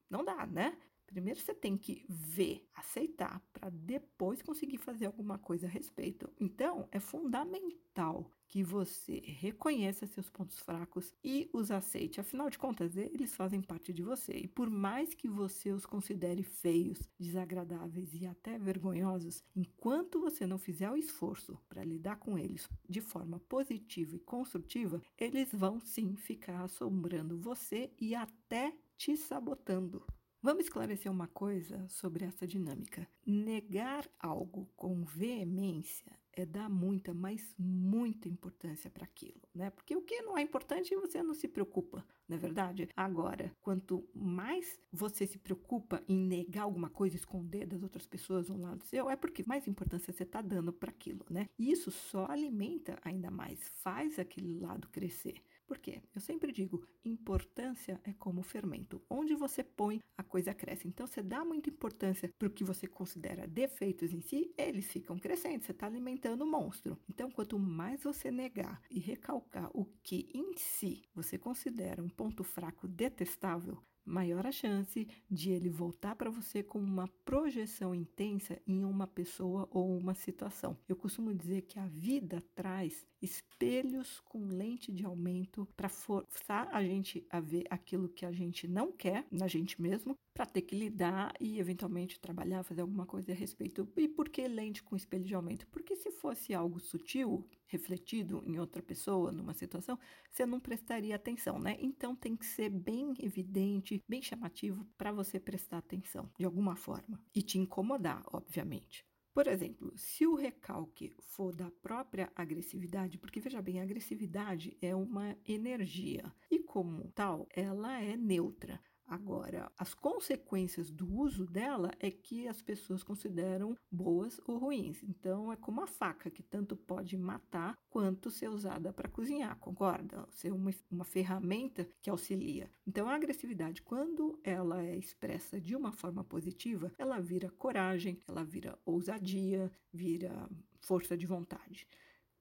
Não 0.10 0.24
dá, 0.24 0.46
né? 0.46 0.77
Primeiro 1.08 1.40
você 1.40 1.56
tem 1.56 1.78
que 1.78 2.06
ver, 2.08 2.68
aceitar, 2.76 3.42
para 3.54 3.70
depois 3.70 4.42
conseguir 4.42 4.78
fazer 4.78 5.06
alguma 5.06 5.40
coisa 5.40 5.66
a 5.66 5.70
respeito. 5.70 6.30
Então, 6.40 6.88
é 6.92 7.00
fundamental 7.00 8.30
que 8.48 8.64
você 8.64 9.20
reconheça 9.26 10.06
seus 10.06 10.30
pontos 10.30 10.60
fracos 10.60 11.14
e 11.24 11.50
os 11.54 11.72
aceite. 11.72 12.20
Afinal 12.20 12.50
de 12.50 12.58
contas, 12.58 12.96
eles 12.96 13.36
fazem 13.36 13.62
parte 13.62 13.92
de 13.92 14.04
você. 14.04 14.34
E 14.34 14.48
por 14.48 14.70
mais 14.70 15.14
que 15.14 15.28
você 15.28 15.72
os 15.72 15.86
considere 15.86 16.44
feios, 16.44 17.00
desagradáveis 17.20 18.14
e 18.14 18.26
até 18.26 18.58
vergonhosos, 18.58 19.44
enquanto 19.56 20.20
você 20.20 20.46
não 20.46 20.58
fizer 20.58 20.90
o 20.90 20.98
esforço 20.98 21.58
para 21.68 21.84
lidar 21.84 22.18
com 22.18 22.38
eles 22.38 22.70
de 22.88 23.02
forma 23.02 23.40
positiva 23.40 24.16
e 24.16 24.20
construtiva, 24.20 25.02
eles 25.18 25.50
vão 25.54 25.80
sim 25.80 26.16
ficar 26.16 26.64
assombrando 26.64 27.38
você 27.38 27.92
e 28.00 28.16
até 28.16 28.74
te 28.98 29.16
sabotando. 29.16 30.06
Vamos 30.41 30.65
esclarecer 30.65 31.12
uma 31.12 31.27
coisa 31.27 31.88
sobre 31.89 32.24
essa 32.24 32.46
dinâmica. 32.46 33.08
Negar 33.25 34.08
algo 34.20 34.70
com 34.75 35.03
veemência 35.03 36.12
é 36.32 36.46
dar 36.46 36.70
muita, 36.70 37.12
mas 37.12 37.56
muita 37.58 38.29
importância 38.29 38.89
para 38.91 39.03
aquilo, 39.03 39.41
né? 39.53 39.72
Porque 39.72 39.96
o 39.96 40.03
que 40.03 40.22
não 40.22 40.38
é 40.38 40.41
importante 40.44 40.96
você 40.96 41.24
não 41.24 41.34
se 41.34 41.48
preocupa, 41.48 42.06
não 42.29 42.38
é 42.38 42.39
verdade? 42.39 42.88
Agora, 42.96 43.51
quanto 43.60 44.08
mais 44.13 44.79
você 44.91 45.25
se 45.25 45.39
preocupa 45.39 46.03
em 46.08 46.15
negar 46.15 46.63
alguma 46.63 46.91
coisa, 46.91 47.15
esconder 47.15 47.65
das 47.65 47.82
outras 47.82 48.06
pessoas 48.06 48.51
um 48.51 48.62
lado 48.62 48.86
seu, 48.86 49.10
é 49.10 49.15
porque 49.15 49.44
mais 49.48 49.67
importância 49.67 50.13
você 50.13 50.22
está 50.22 50.39
dando 50.39 50.72
para 50.72 50.91
aquilo, 50.91 51.25
né? 51.27 51.50
E 51.58 51.72
isso 51.72 51.89
só 51.89 52.27
alimenta 52.29 53.00
ainda 53.01 53.32
mais, 53.32 53.60
faz 53.82 54.20
aquele 54.20 54.60
lado 54.60 54.88
crescer. 54.89 55.41
Por 55.67 55.77
quê? 55.79 56.01
Eu 56.15 56.21
sempre 56.21 56.53
digo, 56.53 56.88
importância 57.03 58.00
é 58.05 58.13
como 58.13 58.41
fermento. 58.41 59.01
Onde 59.09 59.36
você 59.36 59.62
põe, 59.62 60.00
a 60.17 60.24
coisa 60.24 60.53
cresce. 60.53 60.88
Então, 60.88 61.05
você 61.05 61.21
dá 61.21 61.43
muita 61.43 61.69
importância 61.69 62.31
para 62.39 62.47
o 62.47 62.51
que 62.51 62.63
você 62.63 62.88
considera 62.88 63.45
defeitos 63.45 64.13
em 64.13 64.21
si, 64.21 64.53
eles 64.57 64.86
ficam 64.86 65.19
crescendo. 65.19 65.65
Você 65.65 65.74
está 65.74 65.86
alimentando 65.86 66.43
o 66.43 66.47
monstro. 66.47 66.97
Então, 67.09 67.29
quanto 67.29 67.59
mais 67.59 68.03
você 68.03 68.31
negar 68.31 68.81
e 68.89 68.97
recalcar 68.97 69.69
o 69.74 69.86
que 70.01 70.29
em 70.33 70.55
si 70.55 71.03
você 71.13 71.38
considera 71.38 72.01
um 72.01 72.09
ponto 72.09 72.45
fraco 72.45 72.88
detestável, 72.88 73.77
maior 74.08 74.48
a 74.48 74.52
chance 74.52 75.08
de 75.30 75.52
ele 75.52 75.70
voltar 75.70 76.16
para 76.16 76.30
você 76.30 76.64
com 76.64 76.80
uma 76.80 77.08
projeção 77.26 77.94
intensa 77.94 78.60
em 78.66 78.84
uma 78.84 79.06
pessoa 79.06 79.68
ou 79.70 79.96
uma 79.96 80.14
situação. 80.14 80.78
Eu 80.88 80.96
costumo 80.96 81.34
dizer 81.34 81.64
que 81.64 81.78
a 81.78 81.86
vida 81.88 82.42
traz 82.56 83.06
espelhos 83.22 84.22
com 84.22 84.48
lente 84.48 84.92
de 84.92 85.06
aumento 85.06 85.68
para 85.76 85.90
forçar 85.90 86.70
a 86.72 86.84
gente 86.84 87.26
a 87.30 87.40
ver 87.40 87.66
aquilo 87.70 88.10
que 88.10 88.26
a 88.26 88.32
gente 88.32 88.68
não 88.68 88.92
quer 88.92 89.26
na 89.32 89.48
gente 89.48 89.82
mesmo, 89.82 90.18
para 90.34 90.46
ter 90.46 90.62
que 90.62 90.76
lidar 90.76 91.34
e 91.40 91.60
eventualmente 91.60 92.20
trabalhar, 92.20 92.64
fazer 92.64 92.82
alguma 92.82 93.06
coisa 93.08 93.32
a 93.32 93.36
respeito. 93.36 93.88
E 93.98 94.08
por 94.08 94.30
que 94.30 94.48
lente 94.48 94.84
com 94.84 94.96
espelho 94.96 95.24
de 95.26 95.34
aumento? 95.34 95.68
Porque 95.68 95.96
se 95.96 96.12
fosse 96.12 96.54
algo 96.54 96.80
sutil, 96.80 97.44
refletido 97.67 98.43
em 98.45 98.59
outra 98.59 98.81
pessoa, 98.81 99.31
numa 99.31 99.53
situação, 99.53 99.97
você 100.29 100.45
não 100.45 100.59
prestaria 100.59 101.15
atenção, 101.15 101.59
né? 101.59 101.77
Então 101.79 102.15
tem 102.15 102.36
que 102.36 102.45
ser 102.45 102.69
bem 102.69 103.13
evidente, 103.19 104.01
bem 104.07 104.21
chamativo 104.21 104.86
para 104.97 105.12
você 105.12 105.39
prestar 105.39 105.77
atenção 105.79 106.29
de 106.38 106.45
alguma 106.45 106.75
forma 106.75 107.19
e 107.36 107.41
te 107.41 107.57
incomodar, 107.57 108.24
obviamente. 108.31 109.05
Por 109.33 109.47
exemplo, 109.47 109.93
se 109.95 110.25
o 110.25 110.33
recalque 110.36 111.13
for 111.21 111.53
da 111.53 111.69
própria 111.69 112.31
agressividade, 112.36 113.19
porque 113.19 113.39
veja 113.39 113.62
bem, 113.62 113.79
a 113.79 113.83
agressividade 113.83 114.75
é 114.81 114.95
uma 114.95 115.38
energia 115.45 116.33
e, 116.50 116.57
como 116.59 117.07
tal, 117.12 117.47
ela 117.51 118.01
é 118.01 118.17
neutra. 118.17 118.81
Agora, 119.08 119.72
as 119.78 119.94
consequências 119.94 120.92
do 120.92 121.10
uso 121.10 121.46
dela 121.46 121.92
é 121.98 122.12
que 122.12 122.46
as 122.46 122.62
pessoas 122.62 123.04
consideram 123.04 123.74
boas 123.90 124.40
ou 124.46 124.58
ruins. 124.58 125.02
Então, 125.02 125.50
é 125.52 125.56
como 125.56 125.82
a 125.82 125.88
faca, 125.88 126.30
que 126.30 126.44
tanto 126.44 126.76
pode 126.76 127.16
matar 127.16 127.78
quanto 127.90 128.30
ser 128.30 128.50
usada 128.50 128.92
para 128.92 129.08
cozinhar, 129.08 129.58
concorda? 129.60 130.28
Ser 130.32 130.52
uma, 130.52 130.72
uma 130.92 131.06
ferramenta 131.06 131.88
que 132.02 132.10
auxilia. 132.10 132.70
Então, 132.86 133.08
a 133.08 133.16
agressividade, 133.16 133.82
quando 133.82 134.38
ela 134.44 134.84
é 134.84 134.98
expressa 134.98 135.60
de 135.62 135.74
uma 135.74 135.94
forma 135.94 136.24
positiva, 136.24 136.92
ela 136.98 137.20
vira 137.20 137.50
coragem, 137.52 138.20
ela 138.28 138.44
vira 138.44 138.78
ousadia, 138.86 139.72
vira 139.94 140.50
força 140.82 141.16
de 141.16 141.26
vontade. 141.26 141.88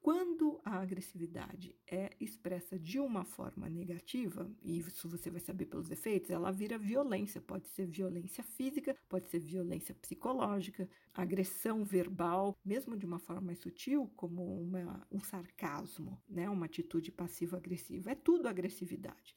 Quando 0.06 0.60
a 0.64 0.76
agressividade 0.76 1.74
é 1.84 2.10
expressa 2.20 2.78
de 2.78 3.00
uma 3.00 3.24
forma 3.24 3.68
negativa, 3.68 4.48
e 4.62 4.78
isso 4.78 5.08
você 5.08 5.32
vai 5.32 5.40
saber 5.40 5.66
pelos 5.66 5.90
efeitos, 5.90 6.30
ela 6.30 6.52
vira 6.52 6.78
violência. 6.78 7.40
Pode 7.40 7.66
ser 7.66 7.86
violência 7.86 8.44
física, 8.44 8.94
pode 9.08 9.28
ser 9.28 9.40
violência 9.40 9.96
psicológica, 9.96 10.88
agressão 11.12 11.84
verbal, 11.84 12.56
mesmo 12.64 12.96
de 12.96 13.04
uma 13.04 13.18
forma 13.18 13.46
mais 13.46 13.58
sutil, 13.58 14.08
como 14.14 14.62
uma, 14.62 15.04
um 15.10 15.18
sarcasmo, 15.18 16.22
né? 16.28 16.48
uma 16.48 16.66
atitude 16.66 17.10
passivo-agressiva. 17.10 18.12
É 18.12 18.14
tudo 18.14 18.46
agressividade. 18.46 19.36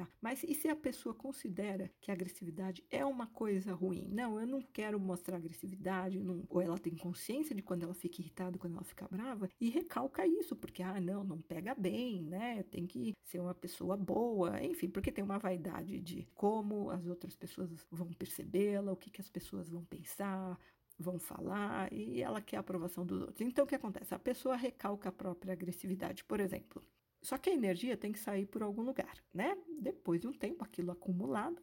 Tá? 0.00 0.08
Mas 0.18 0.42
e 0.44 0.54
se 0.54 0.66
a 0.66 0.74
pessoa 0.74 1.14
considera 1.14 1.90
que 2.00 2.10
a 2.10 2.14
agressividade 2.14 2.82
é 2.90 3.04
uma 3.04 3.26
coisa 3.26 3.74
ruim? 3.74 4.08
Não, 4.10 4.40
eu 4.40 4.46
não 4.46 4.62
quero 4.62 4.98
mostrar 4.98 5.36
agressividade, 5.36 6.18
não, 6.18 6.42
ou 6.48 6.62
ela 6.62 6.78
tem 6.78 6.96
consciência 6.96 7.54
de 7.54 7.60
quando 7.60 7.82
ela 7.82 7.92
fica 7.92 8.22
irritada, 8.22 8.56
quando 8.56 8.76
ela 8.76 8.84
fica 8.84 9.06
brava, 9.06 9.50
e 9.60 9.68
recalca 9.68 10.26
isso, 10.26 10.56
porque, 10.56 10.82
ah, 10.82 10.98
não, 10.98 11.22
não 11.22 11.42
pega 11.42 11.74
bem, 11.74 12.22
né? 12.22 12.62
Tem 12.62 12.86
que 12.86 13.12
ser 13.22 13.40
uma 13.40 13.54
pessoa 13.54 13.94
boa, 13.94 14.64
enfim, 14.64 14.88
porque 14.88 15.12
tem 15.12 15.22
uma 15.22 15.38
vaidade 15.38 16.00
de 16.00 16.26
como 16.34 16.88
as 16.88 17.06
outras 17.06 17.36
pessoas 17.36 17.70
vão 17.90 18.10
percebê-la, 18.14 18.92
o 18.92 18.96
que, 18.96 19.10
que 19.10 19.20
as 19.20 19.28
pessoas 19.28 19.68
vão 19.68 19.84
pensar, 19.84 20.58
vão 20.98 21.18
falar 21.18 21.92
e 21.92 22.22
ela 22.22 22.40
quer 22.40 22.56
a 22.56 22.60
aprovação 22.60 23.04
dos 23.04 23.20
outros. 23.20 23.42
Então, 23.42 23.66
o 23.66 23.68
que 23.68 23.74
acontece? 23.74 24.14
A 24.14 24.18
pessoa 24.18 24.56
recalca 24.56 25.10
a 25.10 25.12
própria 25.12 25.52
agressividade, 25.52 26.24
por 26.24 26.40
exemplo. 26.40 26.82
Só 27.22 27.36
que 27.36 27.50
a 27.50 27.54
energia 27.54 27.96
tem 27.96 28.12
que 28.12 28.18
sair 28.18 28.46
por 28.46 28.62
algum 28.62 28.82
lugar, 28.82 29.22
né? 29.32 29.56
Depois 29.80 30.20
de 30.20 30.26
um 30.26 30.32
tempo, 30.32 30.64
aquilo 30.64 30.90
acumulado, 30.90 31.60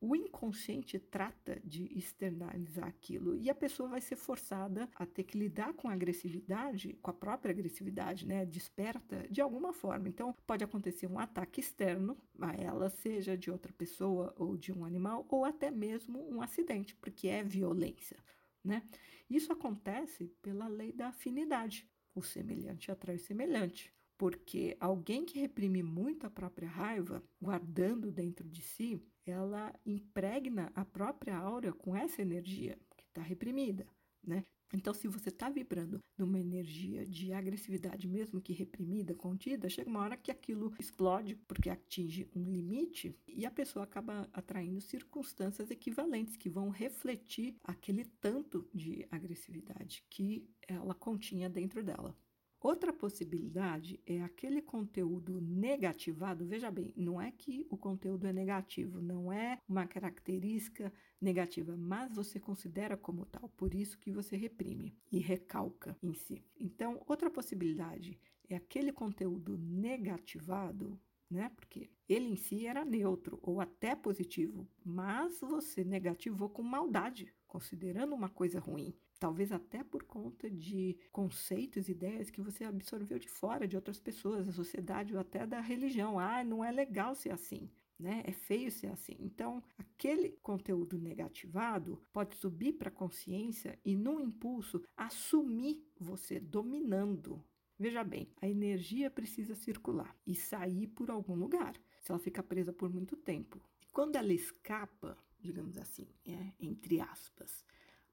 o 0.00 0.16
inconsciente 0.16 0.98
trata 0.98 1.60
de 1.62 1.84
externalizar 1.96 2.86
aquilo 2.86 3.36
e 3.36 3.50
a 3.50 3.54
pessoa 3.54 3.90
vai 3.90 4.00
ser 4.00 4.16
forçada 4.16 4.88
a 4.94 5.04
ter 5.04 5.24
que 5.24 5.38
lidar 5.38 5.74
com 5.74 5.88
a 5.88 5.92
agressividade, 5.92 6.98
com 7.02 7.10
a 7.10 7.14
própria 7.14 7.52
agressividade, 7.52 8.26
né? 8.26 8.46
Desperta 8.46 9.26
de 9.30 9.40
alguma 9.42 9.72
forma. 9.72 10.08
Então, 10.08 10.34
pode 10.46 10.64
acontecer 10.64 11.06
um 11.06 11.18
ataque 11.18 11.60
externo 11.60 12.16
a 12.40 12.52
ela, 12.54 12.88
seja 12.88 13.36
de 13.36 13.50
outra 13.50 13.72
pessoa 13.72 14.34
ou 14.38 14.56
de 14.56 14.72
um 14.72 14.84
animal, 14.84 15.26
ou 15.28 15.44
até 15.44 15.70
mesmo 15.70 16.26
um 16.30 16.40
acidente, 16.40 16.94
porque 16.96 17.28
é 17.28 17.42
violência, 17.42 18.18
né? 18.64 18.82
Isso 19.28 19.52
acontece 19.52 20.28
pela 20.40 20.66
lei 20.66 20.92
da 20.92 21.08
afinidade. 21.08 21.86
O 22.14 22.22
semelhante 22.22 22.90
atrai 22.90 23.16
o 23.16 23.20
semelhante 23.20 23.92
porque 24.20 24.76
alguém 24.78 25.24
que 25.24 25.40
reprime 25.40 25.82
muito 25.82 26.26
a 26.26 26.30
própria 26.30 26.68
raiva, 26.68 27.22
guardando 27.40 28.12
dentro 28.12 28.46
de 28.46 28.60
si, 28.60 29.02
ela 29.24 29.74
impregna 29.86 30.70
a 30.74 30.84
própria 30.84 31.34
aura 31.38 31.72
com 31.72 31.96
essa 31.96 32.20
energia 32.20 32.78
que 32.98 33.04
está 33.06 33.22
reprimida, 33.22 33.86
né? 34.22 34.44
Então, 34.74 34.92
se 34.92 35.08
você 35.08 35.30
está 35.30 35.48
vibrando 35.48 36.00
numa 36.18 36.38
energia 36.38 37.06
de 37.06 37.32
agressividade, 37.32 38.06
mesmo 38.06 38.42
que 38.42 38.52
reprimida, 38.52 39.14
contida, 39.14 39.70
chega 39.70 39.88
uma 39.88 40.00
hora 40.00 40.18
que 40.18 40.30
aquilo 40.30 40.74
explode 40.78 41.34
porque 41.48 41.70
atinge 41.70 42.28
um 42.36 42.44
limite 42.44 43.16
e 43.26 43.46
a 43.46 43.50
pessoa 43.50 43.86
acaba 43.86 44.28
atraindo 44.34 44.82
circunstâncias 44.82 45.70
equivalentes 45.70 46.36
que 46.36 46.50
vão 46.50 46.68
refletir 46.68 47.56
aquele 47.64 48.04
tanto 48.20 48.68
de 48.74 49.06
agressividade 49.10 50.04
que 50.10 50.46
ela 50.68 50.94
continha 50.94 51.48
dentro 51.48 51.82
dela. 51.82 52.14
Outra 52.60 52.92
possibilidade 52.92 53.98
é 54.06 54.20
aquele 54.20 54.60
conteúdo 54.60 55.40
negativado. 55.40 56.46
Veja 56.46 56.70
bem, 56.70 56.92
não 56.94 57.18
é 57.20 57.32
que 57.32 57.66
o 57.70 57.76
conteúdo 57.76 58.26
é 58.26 58.32
negativo, 58.32 59.00
não 59.00 59.32
é 59.32 59.58
uma 59.66 59.86
característica 59.86 60.92
negativa, 61.18 61.74
mas 61.76 62.12
você 62.12 62.38
considera 62.38 62.98
como 62.98 63.24
tal, 63.24 63.48
por 63.48 63.74
isso 63.74 63.98
que 63.98 64.12
você 64.12 64.36
reprime 64.36 64.94
e 65.10 65.18
recalca 65.18 65.96
em 66.02 66.12
si. 66.12 66.44
Então, 66.58 67.02
outra 67.06 67.30
possibilidade 67.30 68.20
é 68.48 68.56
aquele 68.56 68.92
conteúdo 68.92 69.56
negativado 69.56 71.00
né? 71.30 71.50
Porque 71.54 71.88
ele 72.08 72.26
em 72.26 72.36
si 72.36 72.66
era 72.66 72.84
neutro 72.84 73.38
ou 73.40 73.60
até 73.60 73.94
positivo, 73.94 74.68
mas 74.84 75.38
você 75.40 75.84
negativou 75.84 76.50
com 76.50 76.62
maldade, 76.62 77.32
considerando 77.46 78.14
uma 78.14 78.28
coisa 78.28 78.58
ruim. 78.58 78.92
Talvez 79.20 79.52
até 79.52 79.84
por 79.84 80.02
conta 80.04 80.50
de 80.50 80.96
conceitos, 81.12 81.90
ideias 81.90 82.30
que 82.30 82.40
você 82.40 82.64
absorveu 82.64 83.18
de 83.18 83.28
fora, 83.28 83.68
de 83.68 83.76
outras 83.76 84.00
pessoas, 84.00 84.46
da 84.46 84.52
sociedade 84.52 85.12
ou 85.12 85.20
até 85.20 85.46
da 85.46 85.60
religião. 85.60 86.18
Ah, 86.18 86.42
não 86.42 86.64
é 86.64 86.72
legal 86.72 87.14
ser 87.14 87.30
assim. 87.30 87.70
Né? 87.98 88.22
É 88.24 88.32
feio 88.32 88.70
ser 88.70 88.86
assim. 88.86 89.14
Então, 89.20 89.62
aquele 89.76 90.30
conteúdo 90.42 90.96
negativado 90.96 92.02
pode 92.14 92.34
subir 92.34 92.72
para 92.72 92.88
a 92.88 92.92
consciência 92.92 93.78
e, 93.84 93.94
num 93.94 94.18
impulso, 94.18 94.82
assumir 94.96 95.86
você 95.98 96.40
dominando. 96.40 97.44
Veja 97.78 98.02
bem, 98.02 98.32
a 98.40 98.48
energia 98.48 99.10
precisa 99.10 99.54
circular 99.54 100.16
e 100.26 100.34
sair 100.34 100.86
por 100.86 101.10
algum 101.10 101.34
lugar, 101.34 101.74
se 102.00 102.10
ela 102.10 102.18
fica 102.18 102.42
presa 102.42 102.72
por 102.72 102.88
muito 102.90 103.18
tempo. 103.18 103.60
Quando 103.92 104.16
ela 104.16 104.32
escapa, 104.32 105.18
digamos 105.38 105.76
assim, 105.76 106.08
é, 106.24 106.52
entre 106.58 107.02
aspas, 107.02 107.66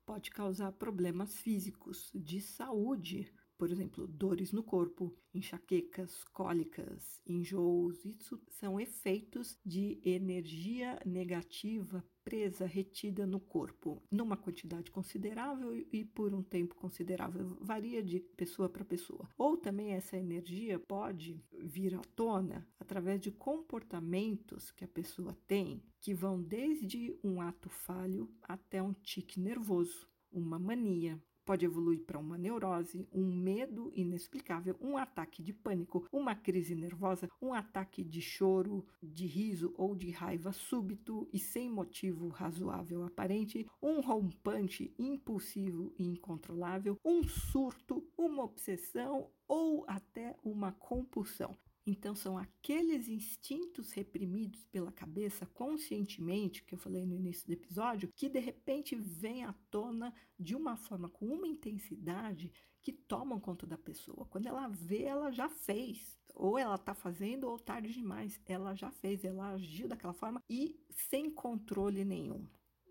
pode 0.07 0.31
causar 0.31 0.71
problemas 0.71 1.37
físicos 1.41 2.09
de 2.15 2.39
saúde, 2.39 3.29
por 3.57 3.69
exemplo, 3.69 4.07
dores 4.07 4.53
no 4.53 4.63
corpo, 4.63 5.13
enxaquecas, 5.33 6.23
cólicas, 6.31 7.19
enjoos. 7.27 8.05
Isso 8.05 8.41
são 8.47 8.79
efeitos 8.79 9.59
de 9.65 9.99
energia 10.05 10.97
negativa 11.05 12.01
presa, 12.27 12.65
retida 12.65 13.25
no 13.25 13.39
corpo, 13.39 14.03
numa 14.11 14.35
quantidade 14.35 14.91
considerável 14.91 15.73
e 15.93 16.03
por 16.03 16.33
um 16.33 16.43
tempo 16.43 16.75
considerável. 16.75 17.57
Varia 17.61 18.03
de 18.03 18.19
pessoa 18.19 18.67
para 18.67 18.83
pessoa. 18.83 19.29
Ou 19.37 19.55
também 19.55 19.93
essa 19.93 20.17
energia 20.17 20.77
pode 20.77 21.41
vir 21.53 21.95
à 21.95 22.01
tona 22.17 22.67
através 22.77 23.21
de 23.21 23.31
comportamentos 23.31 24.71
que 24.71 24.83
a 24.83 24.89
pessoa 24.89 25.37
tem, 25.47 25.81
que 26.01 26.13
vão 26.13 26.43
desde 26.43 27.17
um 27.23 27.39
ato 27.39 27.69
falho 27.69 28.29
até 28.43 28.83
um 28.83 28.91
tique 28.91 29.39
nervoso, 29.39 30.05
uma 30.29 30.59
mania, 30.59 31.17
pode 31.47 31.63
evoluir 31.63 32.03
para 32.03 32.19
uma 32.19 32.37
neurose, 32.37 33.07
um 33.13 33.25
medo 33.25 33.89
inexplicável, 33.95 34.75
um 34.81 34.97
ataque 34.97 35.41
de 35.41 35.53
pânico, 35.53 36.05
uma 36.11 36.35
crise 36.35 36.75
nervosa, 36.75 37.29
um 37.41 37.53
ataque 37.53 38.03
de 38.03 38.21
choro, 38.21 38.85
de 39.01 39.25
riso 39.25 39.73
ou 39.77 39.95
de 39.95 40.11
raiva 40.11 40.51
súbito 40.51 41.25
e 41.31 41.39
sem 41.39 41.69
motivo 41.69 42.27
razoável 42.27 43.05
aparente, 43.05 43.65
um 43.81 44.01
rompante 44.01 44.93
impulsivo 44.99 45.93
e 45.97 46.03
incontrolável, 46.05 46.99
um 47.03 47.23
surto, 47.23 48.05
uma 48.17 48.43
obsessão 48.43 49.29
ou 49.47 49.85
até 49.87 50.35
uma 50.43 50.73
compulsão. 50.73 51.55
Então, 51.89 52.13
são 52.13 52.37
aqueles 52.37 53.07
instintos 53.07 53.93
reprimidos 53.93 54.65
pela 54.65 54.91
cabeça 54.91 55.45
conscientemente, 55.45 56.61
que 56.61 56.75
eu 56.75 56.77
falei 56.77 57.05
no 57.05 57.15
início 57.15 57.47
do 57.47 57.53
episódio, 57.53 58.11
que 58.13 58.27
de 58.27 58.39
repente 58.39 58.93
vêm 58.93 59.45
à 59.45 59.53
tona 59.71 60.13
de 60.37 60.53
uma 60.53 60.75
forma, 60.75 61.07
com 61.07 61.25
uma 61.27 61.47
intensidade 61.47 62.51
que 62.81 62.91
tomam 62.91 63.39
conta 63.39 63.65
da 63.65 63.77
pessoa. 63.77 64.25
Quando 64.25 64.47
ela 64.47 64.67
vê, 64.67 65.03
ela 65.03 65.31
já 65.31 65.47
fez. 65.47 66.19
Ou 66.35 66.59
ela 66.59 66.75
está 66.75 66.93
fazendo, 66.93 67.45
ou 67.47 67.57
tarde 67.57 67.93
demais. 67.93 68.37
Ela 68.45 68.75
já 68.75 68.91
fez, 68.91 69.23
ela 69.23 69.51
agiu 69.51 69.87
daquela 69.87 70.13
forma 70.13 70.43
e 70.49 70.77
sem 70.89 71.31
controle 71.31 72.03
nenhum. 72.03 72.45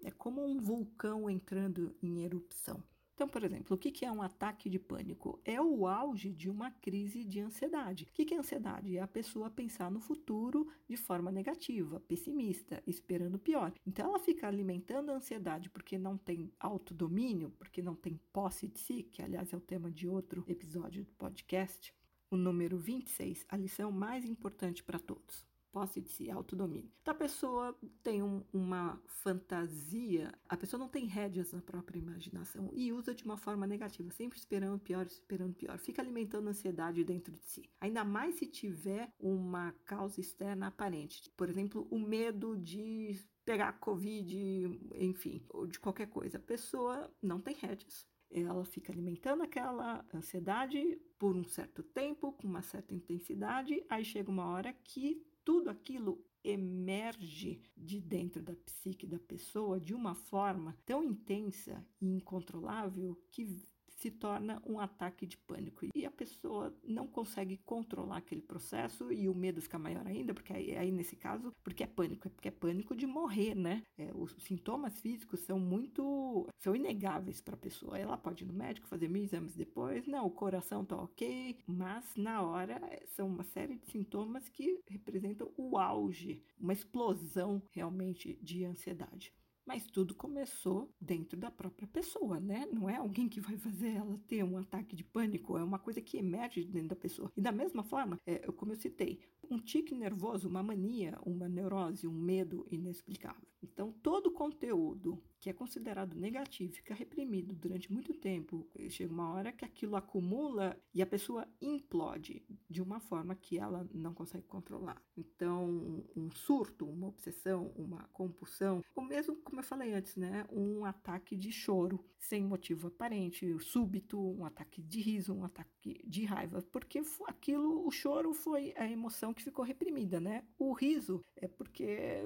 É 0.04 0.10
como 0.10 0.42
um 0.42 0.58
vulcão 0.58 1.28
entrando 1.28 1.94
em 2.02 2.24
erupção. 2.24 2.82
Então, 3.16 3.26
por 3.26 3.42
exemplo, 3.42 3.74
o 3.74 3.78
que 3.78 4.04
é 4.04 4.12
um 4.12 4.20
ataque 4.20 4.68
de 4.68 4.78
pânico? 4.78 5.40
É 5.42 5.58
o 5.58 5.86
auge 5.86 6.34
de 6.34 6.50
uma 6.50 6.70
crise 6.70 7.24
de 7.24 7.40
ansiedade. 7.40 8.04
O 8.04 8.12
que 8.12 8.34
é 8.34 8.38
ansiedade? 8.38 8.94
É 8.94 9.00
a 9.00 9.08
pessoa 9.08 9.48
pensar 9.48 9.90
no 9.90 10.00
futuro 10.00 10.68
de 10.86 10.98
forma 10.98 11.32
negativa, 11.32 11.98
pessimista, 12.00 12.82
esperando 12.86 13.38
pior. 13.38 13.72
Então, 13.86 14.10
ela 14.10 14.18
fica 14.18 14.46
alimentando 14.46 15.10
a 15.10 15.14
ansiedade 15.14 15.70
porque 15.70 15.96
não 15.96 16.18
tem 16.18 16.52
autodomínio, 16.60 17.50
porque 17.58 17.80
não 17.80 17.94
tem 17.94 18.20
posse 18.34 18.68
de 18.68 18.78
si, 18.78 19.02
que 19.04 19.22
aliás 19.22 19.50
é 19.50 19.56
o 19.56 19.60
tema 19.60 19.90
de 19.90 20.06
outro 20.06 20.44
episódio 20.46 21.02
do 21.02 21.12
podcast. 21.12 21.94
O 22.30 22.36
número 22.36 22.76
26, 22.76 23.46
a 23.48 23.56
lição 23.56 23.90
mais 23.90 24.26
importante 24.26 24.84
para 24.84 24.98
todos 24.98 25.46
posse 25.76 26.00
de 26.00 26.08
si, 26.08 26.30
autodomínio. 26.30 26.90
Então 27.02 27.12
a 27.12 27.18
pessoa 27.18 27.78
tem 28.02 28.22
um, 28.22 28.42
uma 28.50 28.98
fantasia, 29.04 30.32
a 30.48 30.56
pessoa 30.56 30.80
não 30.80 30.88
tem 30.88 31.04
rédeas 31.04 31.52
na 31.52 31.60
própria 31.60 31.98
imaginação 31.98 32.70
e 32.72 32.90
usa 32.94 33.14
de 33.14 33.22
uma 33.26 33.36
forma 33.36 33.66
negativa, 33.66 34.10
sempre 34.10 34.38
esperando 34.38 34.80
pior, 34.80 35.04
esperando 35.04 35.52
pior, 35.52 35.76
fica 35.78 36.00
alimentando 36.00 36.48
ansiedade 36.48 37.04
dentro 37.04 37.30
de 37.30 37.44
si. 37.44 37.68
Ainda 37.78 38.02
mais 38.04 38.36
se 38.36 38.46
tiver 38.46 39.12
uma 39.20 39.74
causa 39.84 40.18
externa 40.18 40.68
aparente, 40.68 41.30
por 41.36 41.50
exemplo, 41.50 41.86
o 41.90 41.98
medo 41.98 42.56
de 42.56 43.14
pegar 43.44 43.74
Covid, 43.74 44.80
enfim, 44.94 45.44
ou 45.50 45.66
de 45.66 45.78
qualquer 45.78 46.06
coisa. 46.06 46.38
A 46.38 46.40
pessoa 46.40 47.12
não 47.20 47.38
tem 47.38 47.54
rédeas 47.54 48.06
ela 48.28 48.64
fica 48.64 48.92
alimentando 48.92 49.42
aquela 49.42 50.04
ansiedade 50.12 51.00
por 51.16 51.36
um 51.36 51.44
certo 51.44 51.82
tempo, 51.82 52.32
com 52.32 52.46
uma 52.48 52.60
certa 52.60 52.92
intensidade, 52.92 53.84
aí 53.88 54.04
chega 54.04 54.30
uma 54.30 54.46
hora 54.46 54.72
que 54.72 55.24
tudo 55.46 55.70
aquilo 55.70 56.20
emerge 56.42 57.62
de 57.76 58.00
dentro 58.00 58.42
da 58.42 58.56
psique 58.56 59.06
da 59.06 59.18
pessoa 59.18 59.78
de 59.78 59.94
uma 59.94 60.12
forma 60.12 60.76
tão 60.84 61.04
intensa 61.04 61.86
e 62.00 62.08
incontrolável 62.08 63.16
que 63.30 63.64
se 64.06 64.10
torna 64.12 64.62
um 64.64 64.78
ataque 64.78 65.26
de 65.26 65.36
pânico. 65.36 65.86
E 65.92 66.06
a 66.06 66.10
pessoa 66.10 66.72
não 66.84 67.08
consegue 67.08 67.56
controlar 67.64 68.18
aquele 68.18 68.40
processo 68.40 69.12
e 69.12 69.28
o 69.28 69.34
medo 69.34 69.60
fica 69.60 69.78
maior 69.78 70.06
ainda, 70.06 70.32
porque 70.32 70.52
aí, 70.52 70.76
aí 70.76 70.92
nesse 70.92 71.16
caso, 71.16 71.52
porque 71.64 71.82
é 71.82 71.86
pânico, 71.86 72.28
é 72.28 72.30
porque 72.30 72.48
é 72.48 72.52
pânico 72.52 72.94
de 72.94 73.06
morrer, 73.06 73.56
né? 73.56 73.82
É, 73.98 74.12
os 74.14 74.32
sintomas 74.38 75.00
físicos 75.00 75.40
são 75.40 75.58
muito, 75.58 76.46
são 76.62 76.76
inegáveis 76.76 77.40
para 77.40 77.54
a 77.54 77.58
pessoa. 77.58 77.98
Ela 77.98 78.16
pode 78.16 78.44
ir 78.44 78.46
no 78.46 78.52
médico, 78.52 78.86
fazer 78.86 79.08
mil 79.08 79.24
exames 79.24 79.56
depois, 79.56 80.06
não, 80.06 80.26
o 80.26 80.30
coração 80.30 80.84
tá 80.84 80.96
ok, 80.96 81.58
mas 81.66 82.14
na 82.16 82.42
hora 82.42 82.74
é, 82.74 83.04
são 83.06 83.26
uma 83.26 83.42
série 83.42 83.76
de 83.76 83.90
sintomas 83.90 84.48
que 84.48 84.80
representam 84.88 85.50
o 85.56 85.76
auge, 85.78 86.44
uma 86.60 86.72
explosão 86.72 87.60
realmente 87.72 88.38
de 88.40 88.64
ansiedade. 88.64 89.32
Mas 89.66 89.84
tudo 89.84 90.14
começou 90.14 90.94
dentro 91.00 91.36
da 91.36 91.50
própria 91.50 91.88
pessoa, 91.88 92.38
né? 92.38 92.66
Não 92.72 92.88
é 92.88 92.96
alguém 92.96 93.28
que 93.28 93.40
vai 93.40 93.56
fazer 93.56 93.96
ela 93.96 94.16
ter 94.28 94.44
um 94.44 94.56
ataque 94.56 94.94
de 94.94 95.02
pânico, 95.02 95.58
é 95.58 95.64
uma 95.64 95.78
coisa 95.78 96.00
que 96.00 96.16
emerge 96.16 96.64
dentro 96.64 96.90
da 96.90 96.96
pessoa. 96.96 97.32
E 97.36 97.40
da 97.40 97.50
mesma 97.50 97.82
forma, 97.82 98.20
é, 98.24 98.38
como 98.52 98.72
eu 98.72 98.76
citei, 98.76 99.20
um 99.50 99.58
tique 99.58 99.94
nervoso, 99.94 100.48
uma 100.48 100.62
mania, 100.62 101.18
uma 101.24 101.48
neurose, 101.48 102.06
um 102.06 102.12
medo 102.12 102.66
inexplicável. 102.70 103.46
Então, 103.62 103.92
todo 104.02 104.30
conteúdo 104.30 105.20
que 105.40 105.50
é 105.50 105.52
considerado 105.52 106.14
negativo, 106.14 106.72
fica 106.72 106.94
reprimido 106.94 107.54
durante 107.54 107.92
muito 107.92 108.12
tempo, 108.14 108.66
chega 108.88 109.12
uma 109.12 109.32
hora 109.32 109.52
que 109.52 109.64
aquilo 109.64 109.96
acumula 109.96 110.76
e 110.92 111.02
a 111.02 111.06
pessoa 111.06 111.46
implode 111.60 112.42
de 112.68 112.82
uma 112.82 112.98
forma 112.98 113.34
que 113.34 113.58
ela 113.58 113.88
não 113.92 114.12
consegue 114.14 114.46
controlar. 114.46 115.00
Então, 115.16 116.04
um 116.16 116.30
surto, 116.30 116.86
uma 116.86 117.08
obsessão, 117.08 117.72
uma 117.76 118.08
compulsão, 118.12 118.82
ou 118.94 119.04
mesmo, 119.04 119.36
como 119.56 119.64
eu 119.64 119.68
falei 119.68 119.94
antes, 119.94 120.14
né, 120.16 120.44
um 120.52 120.84
ataque 120.84 121.34
de 121.34 121.50
choro 121.50 122.04
sem 122.18 122.44
motivo 122.44 122.88
aparente, 122.88 123.58
súbito, 123.58 124.20
um 124.20 124.44
ataque 124.44 124.82
de 124.82 125.00
riso, 125.00 125.32
um 125.32 125.44
ataque 125.44 126.02
de 126.06 126.26
raiva, 126.26 126.60
porque 126.70 127.00
aquilo, 127.26 127.86
o 127.86 127.90
choro 127.90 128.34
foi 128.34 128.74
a 128.76 128.86
emoção 128.86 129.32
que 129.32 129.42
ficou 129.42 129.64
reprimida, 129.64 130.20
né? 130.20 130.44
O 130.58 130.74
riso 130.74 131.24
é 131.36 131.48
porque 131.48 132.20